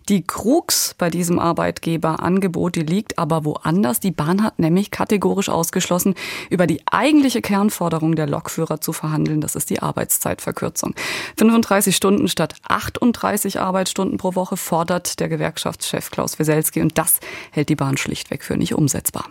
Die 0.10 0.24
Krux 0.24 0.96
bei 0.98 1.10
diesem 1.10 1.40
Arbeitgeberangebot, 1.40 2.76
die 2.76 2.84
liegt 2.84 3.18
aber 3.18 3.46
woanders. 3.46 4.00
Die 4.00 4.12
Bahn 4.12 4.44
hat 4.44 4.60
nämlich 4.60 4.92
kategorisch 4.92 5.50
ausgeschlossen, 5.50 5.93
beschlossen, 5.94 6.16
über 6.50 6.68
die 6.68 6.82
eigentliche 6.86 7.42
Kernforderung 7.42 8.16
der 8.16 8.28
Lokführer 8.28 8.82
zu 8.82 8.94
verhandeln. 8.94 9.42
Das 9.42 9.56
ist 9.56 9.70
die 9.70 9.82
Arbeitszeitverkürzung. 9.82 10.96
35 11.38 11.96
Stunden 11.96 12.28
statt 12.28 12.56
38 12.68 13.60
Arbeitsstunden 13.60 14.18
pro 14.18 14.36
Woche 14.36 14.58
fordert 14.58 15.20
der 15.20 15.30
Gewerkschaftschef 15.30 16.10
Klaus 16.10 16.40
Weselski 16.40 16.82
und 16.82 16.98
das 16.98 17.20
hält 17.52 17.70
die 17.70 17.76
Bahn 17.76 17.98
schlichtweg 17.98 18.44
für 18.44 18.58
nicht 18.58 18.74
umsetzbar. 18.74 19.26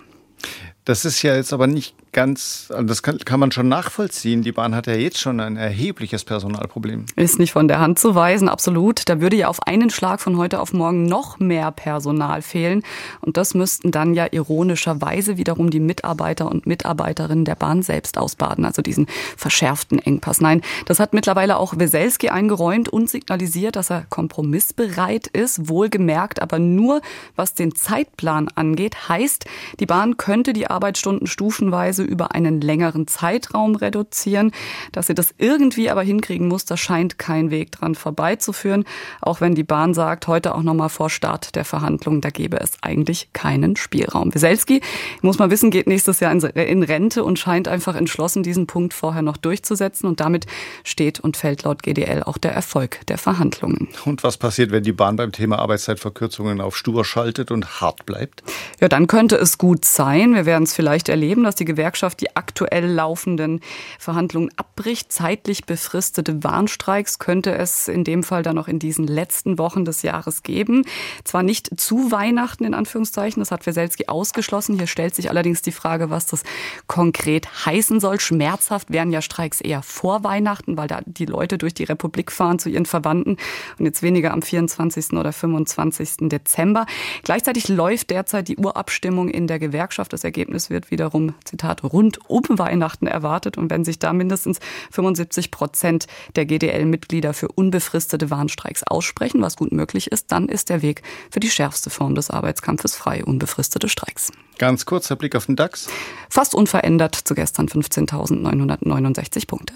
Das 0.85 1.05
ist 1.05 1.23
ja 1.23 1.37
jetzt 1.37 1.53
aber 1.53 1.67
nicht 1.67 1.95
ganz, 2.13 2.69
also 2.71 2.85
das 2.85 3.03
kann, 3.03 3.19
kann, 3.19 3.41
man 3.41 3.53
schon 3.53 3.69
nachvollziehen. 3.69 4.43
Die 4.43 4.53
Bahn 4.53 4.75
hat 4.75 4.87
ja 4.87 4.95
jetzt 4.95 5.19
schon 5.19 5.41
ein 5.41 5.57
erhebliches 5.57 6.25
Personalproblem. 6.25 7.07
Ist 7.17 7.39
nicht 7.39 7.53
von 7.53 7.69
der 7.69 7.81
Hand 7.81 7.99
zu 7.99 8.15
weisen, 8.15 8.49
absolut. 8.49 9.09
Da 9.09 9.21
würde 9.21 9.37
ja 9.37 9.49
auf 9.49 9.67
einen 9.67 9.91
Schlag 9.91 10.21
von 10.21 10.37
heute 10.37 10.61
auf 10.61 10.73
morgen 10.73 11.07
noch 11.07 11.39
mehr 11.39 11.71
Personal 11.71 12.43
fehlen. 12.43 12.83
Und 13.21 13.37
das 13.37 13.55
müssten 13.55 13.91
dann 13.91 14.15
ja 14.15 14.27
ironischerweise 14.31 15.39
wiederum 15.39 15.71
die 15.71 15.81
Mitarbeiter 15.81 16.51
und 16.51 16.67
Mitarbeiterinnen 16.67 17.45
der 17.45 17.55
Bahn 17.55 17.83
selbst 17.83 18.19
ausbaden, 18.19 18.65
also 18.65 18.83
diesen 18.83 19.07
verschärften 19.37 19.99
Engpass. 19.99 20.41
Nein, 20.41 20.61
das 20.87 21.01
hat 21.01 21.15
mittlerweile 21.15 21.57
auch 21.57 21.79
Weselski 21.79 22.29
eingeräumt 22.29 22.89
und 22.91 23.09
signalisiert, 23.09 23.77
dass 23.77 23.91
er 23.91 24.05
kompromissbereit 24.11 25.29
ist, 25.29 25.69
wohlgemerkt, 25.69 26.43
aber 26.43 26.59
nur 26.59 27.01
was 27.37 27.55
den 27.55 27.75
Zeitplan 27.75 28.49
angeht, 28.55 29.09
heißt, 29.09 29.47
die 29.81 29.87
Bahn 29.87 30.17
könnte 30.19 30.53
die 30.53 30.67
Arbeitsstunden 30.69 31.27
stufenweise 31.27 32.02
über 32.03 32.35
einen 32.35 32.61
längeren 32.61 33.07
Zeitraum 33.07 33.75
reduzieren. 33.75 34.53
Dass 34.93 35.07
sie 35.07 35.15
das 35.15 35.35
irgendwie 35.39 35.91
aber 35.91 36.03
hinkriegen 36.03 36.49
muss, 36.49 36.65
da 36.65 36.77
scheint 36.77 37.19
kein 37.19 37.51
Weg 37.51 37.73
dran 37.73 37.95
vorbeizuführen. 37.95 38.85
Auch 39.21 39.41
wenn 39.41 39.55
die 39.55 39.65
Bahn 39.65 39.95
sagt, 39.95 40.27
heute 40.27 40.55
auch 40.55 40.63
nochmal 40.63 40.89
vor 40.89 41.11
Start 41.11 41.55
der 41.57 41.65
Verhandlungen, 41.65 42.21
da 42.21 42.31
gäbe 42.31 42.61
es 42.61 42.73
eigentlich 42.83 43.33
keinen 43.33 43.77
Spielraum. 43.77 44.35
Weselski, 44.35 44.81
muss 45.21 45.39
man 45.39 45.51
wissen, 45.51 45.71
geht 45.71 45.87
nächstes 45.87 46.21
Jahr 46.21 46.33
in 46.33 46.83
Rente 46.83 47.25
und 47.25 47.39
scheint 47.39 47.69
einfach 47.69 47.95
entschlossen, 47.95 48.43
diesen 48.43 48.67
Punkt 48.67 48.95
vorher 48.95 49.23
noch 49.23 49.37
durchzusetzen. 49.37 50.09
Und 50.09 50.21
damit 50.21 50.47
steht 50.85 51.21
und 51.21 51.37
fällt 51.37 51.63
laut 51.63 51.83
GDL 51.83 52.23
auch 52.23 52.39
der 52.39 52.53
Erfolg 52.53 53.07
der 53.07 53.19
Verhandlungen. 53.19 53.89
Und 54.05 54.25
was 54.25 54.37
passiert, 54.37 54.71
wenn 54.71 54.83
die 54.83 54.93
Bahn 54.93 55.17
beim 55.17 55.33
Thema 55.33 55.59
Arbeitszeitverkürzungen 55.59 56.61
auf 56.61 56.77
stur 56.77 57.05
schaltet 57.05 57.51
und 57.51 57.81
hart 57.81 58.07
bleibt? 58.07 58.43
Ja, 58.81 58.89
dann 58.89 59.07
könnte 59.07 59.37
es 59.37 59.59
gut 59.59 59.85
sein. 59.85 60.35
Wir 60.35 60.47
werden 60.47 60.65
es 60.65 60.75
vielleicht 60.75 61.09
erleben, 61.09 61.45
dass 61.45 61.55
die 61.55 61.65
Gewerkschaft 61.65 61.92
Gewerkschaft 61.93 62.23
die 62.23 62.35
aktuell 62.35 62.87
laufenden 62.87 63.61
Verhandlungen 63.99 64.51
abbricht. 64.57 65.13
Zeitlich 65.13 65.67
befristete 65.67 66.43
Warnstreiks 66.43 67.19
könnte 67.19 67.53
es 67.53 67.87
in 67.87 68.03
dem 68.03 68.23
Fall 68.23 68.43
dann 68.43 68.57
noch 68.57 68.67
in 68.67 68.79
diesen 68.79 69.07
letzten 69.07 69.59
Wochen 69.59 69.85
des 69.85 70.01
Jahres 70.01 70.43
geben. 70.43 70.85
Zwar 71.25 71.43
nicht 71.43 71.79
zu 71.79 72.11
Weihnachten 72.11 72.65
in 72.65 72.73
Anführungszeichen, 72.73 73.41
das 73.41 73.51
hat 73.51 73.67
Weselski 73.67 74.07
ausgeschlossen. 74.07 74.77
Hier 74.79 74.87
stellt 74.87 75.15
sich 75.15 75.29
allerdings 75.29 75.61
die 75.61 75.73
Frage, 75.73 76.09
was 76.09 76.25
das 76.25 76.45
konkret 76.87 77.67
heißen 77.67 78.01
soll. 78.01 78.19
Schmerzhaft 78.19 78.91
wären 78.91 79.13
ja 79.13 79.21
Streiks 79.21 79.61
eher 79.61 79.83
vor 79.83 80.25
Weihnachten, 80.25 80.79
weil 80.79 80.89
da 80.89 81.01
die 81.05 81.27
Leute 81.27 81.59
durch 81.59 81.75
die 81.75 81.85
Republik 81.85 82.33
fahren 82.33 82.59
zu 82.59 82.71
ihren 82.71 82.87
Verwandten 82.87 83.37
und 83.79 83.85
jetzt 83.85 84.03
weniger 84.03 84.33
am 84.33 84.41
24. 84.41 85.13
oder 85.13 85.33
25. 85.33 86.29
Dezember. 86.31 86.87
Gleichzeitig 87.23 87.69
läuft 87.69 88.09
derzeit 88.11 88.49
die 88.49 88.57
Urabstimmung 88.57 89.29
in 89.29 89.47
der 89.47 89.59
Gewerkschaft. 89.59 90.13
Das 90.15 90.25
Ergebnis 90.25 90.71
wird 90.71 90.91
wiederum, 90.91 91.35
Zitat, 91.45 91.82
rund 91.83 92.19
um 92.29 92.45
Weihnachten 92.49 93.07
erwartet. 93.07 93.59
Und 93.59 93.71
wenn 93.71 93.85
sich 93.85 93.99
da 93.99 94.13
mindestens 94.13 94.59
75 94.91 95.51
Prozent 95.51 96.07
der 96.37 96.47
GDL-Mitglieder 96.47 97.35
für 97.35 97.49
unbefristete 97.49 98.31
Warnstreiks 98.31 98.83
aussprechen, 98.85 99.43
was 99.43 99.57
gut 99.57 99.73
möglich 99.73 100.11
ist, 100.11 100.33
dann 100.33 100.49
ist 100.49 100.71
der 100.71 100.83
Weg 100.83 101.03
für 101.31 101.41
die 101.41 101.51
schärfste 101.51 101.91
Form 101.91 102.15
des 102.15 102.31
Arbeitskampfes 102.31 102.97
frei, 102.97 103.25
unbefristete 103.25 103.89
Streiks. 103.89 104.33
Ganz 104.59 104.87
kurzer 104.87 105.17
Blick 105.17 105.35
auf 105.35 105.47
den 105.47 105.57
DAX. 105.57 105.89
Fast 106.29 106.55
unverändert 106.55 107.15
zu 107.15 107.35
gestern 107.35 107.67
15.969 107.69 109.47
Punkte. 109.47 109.75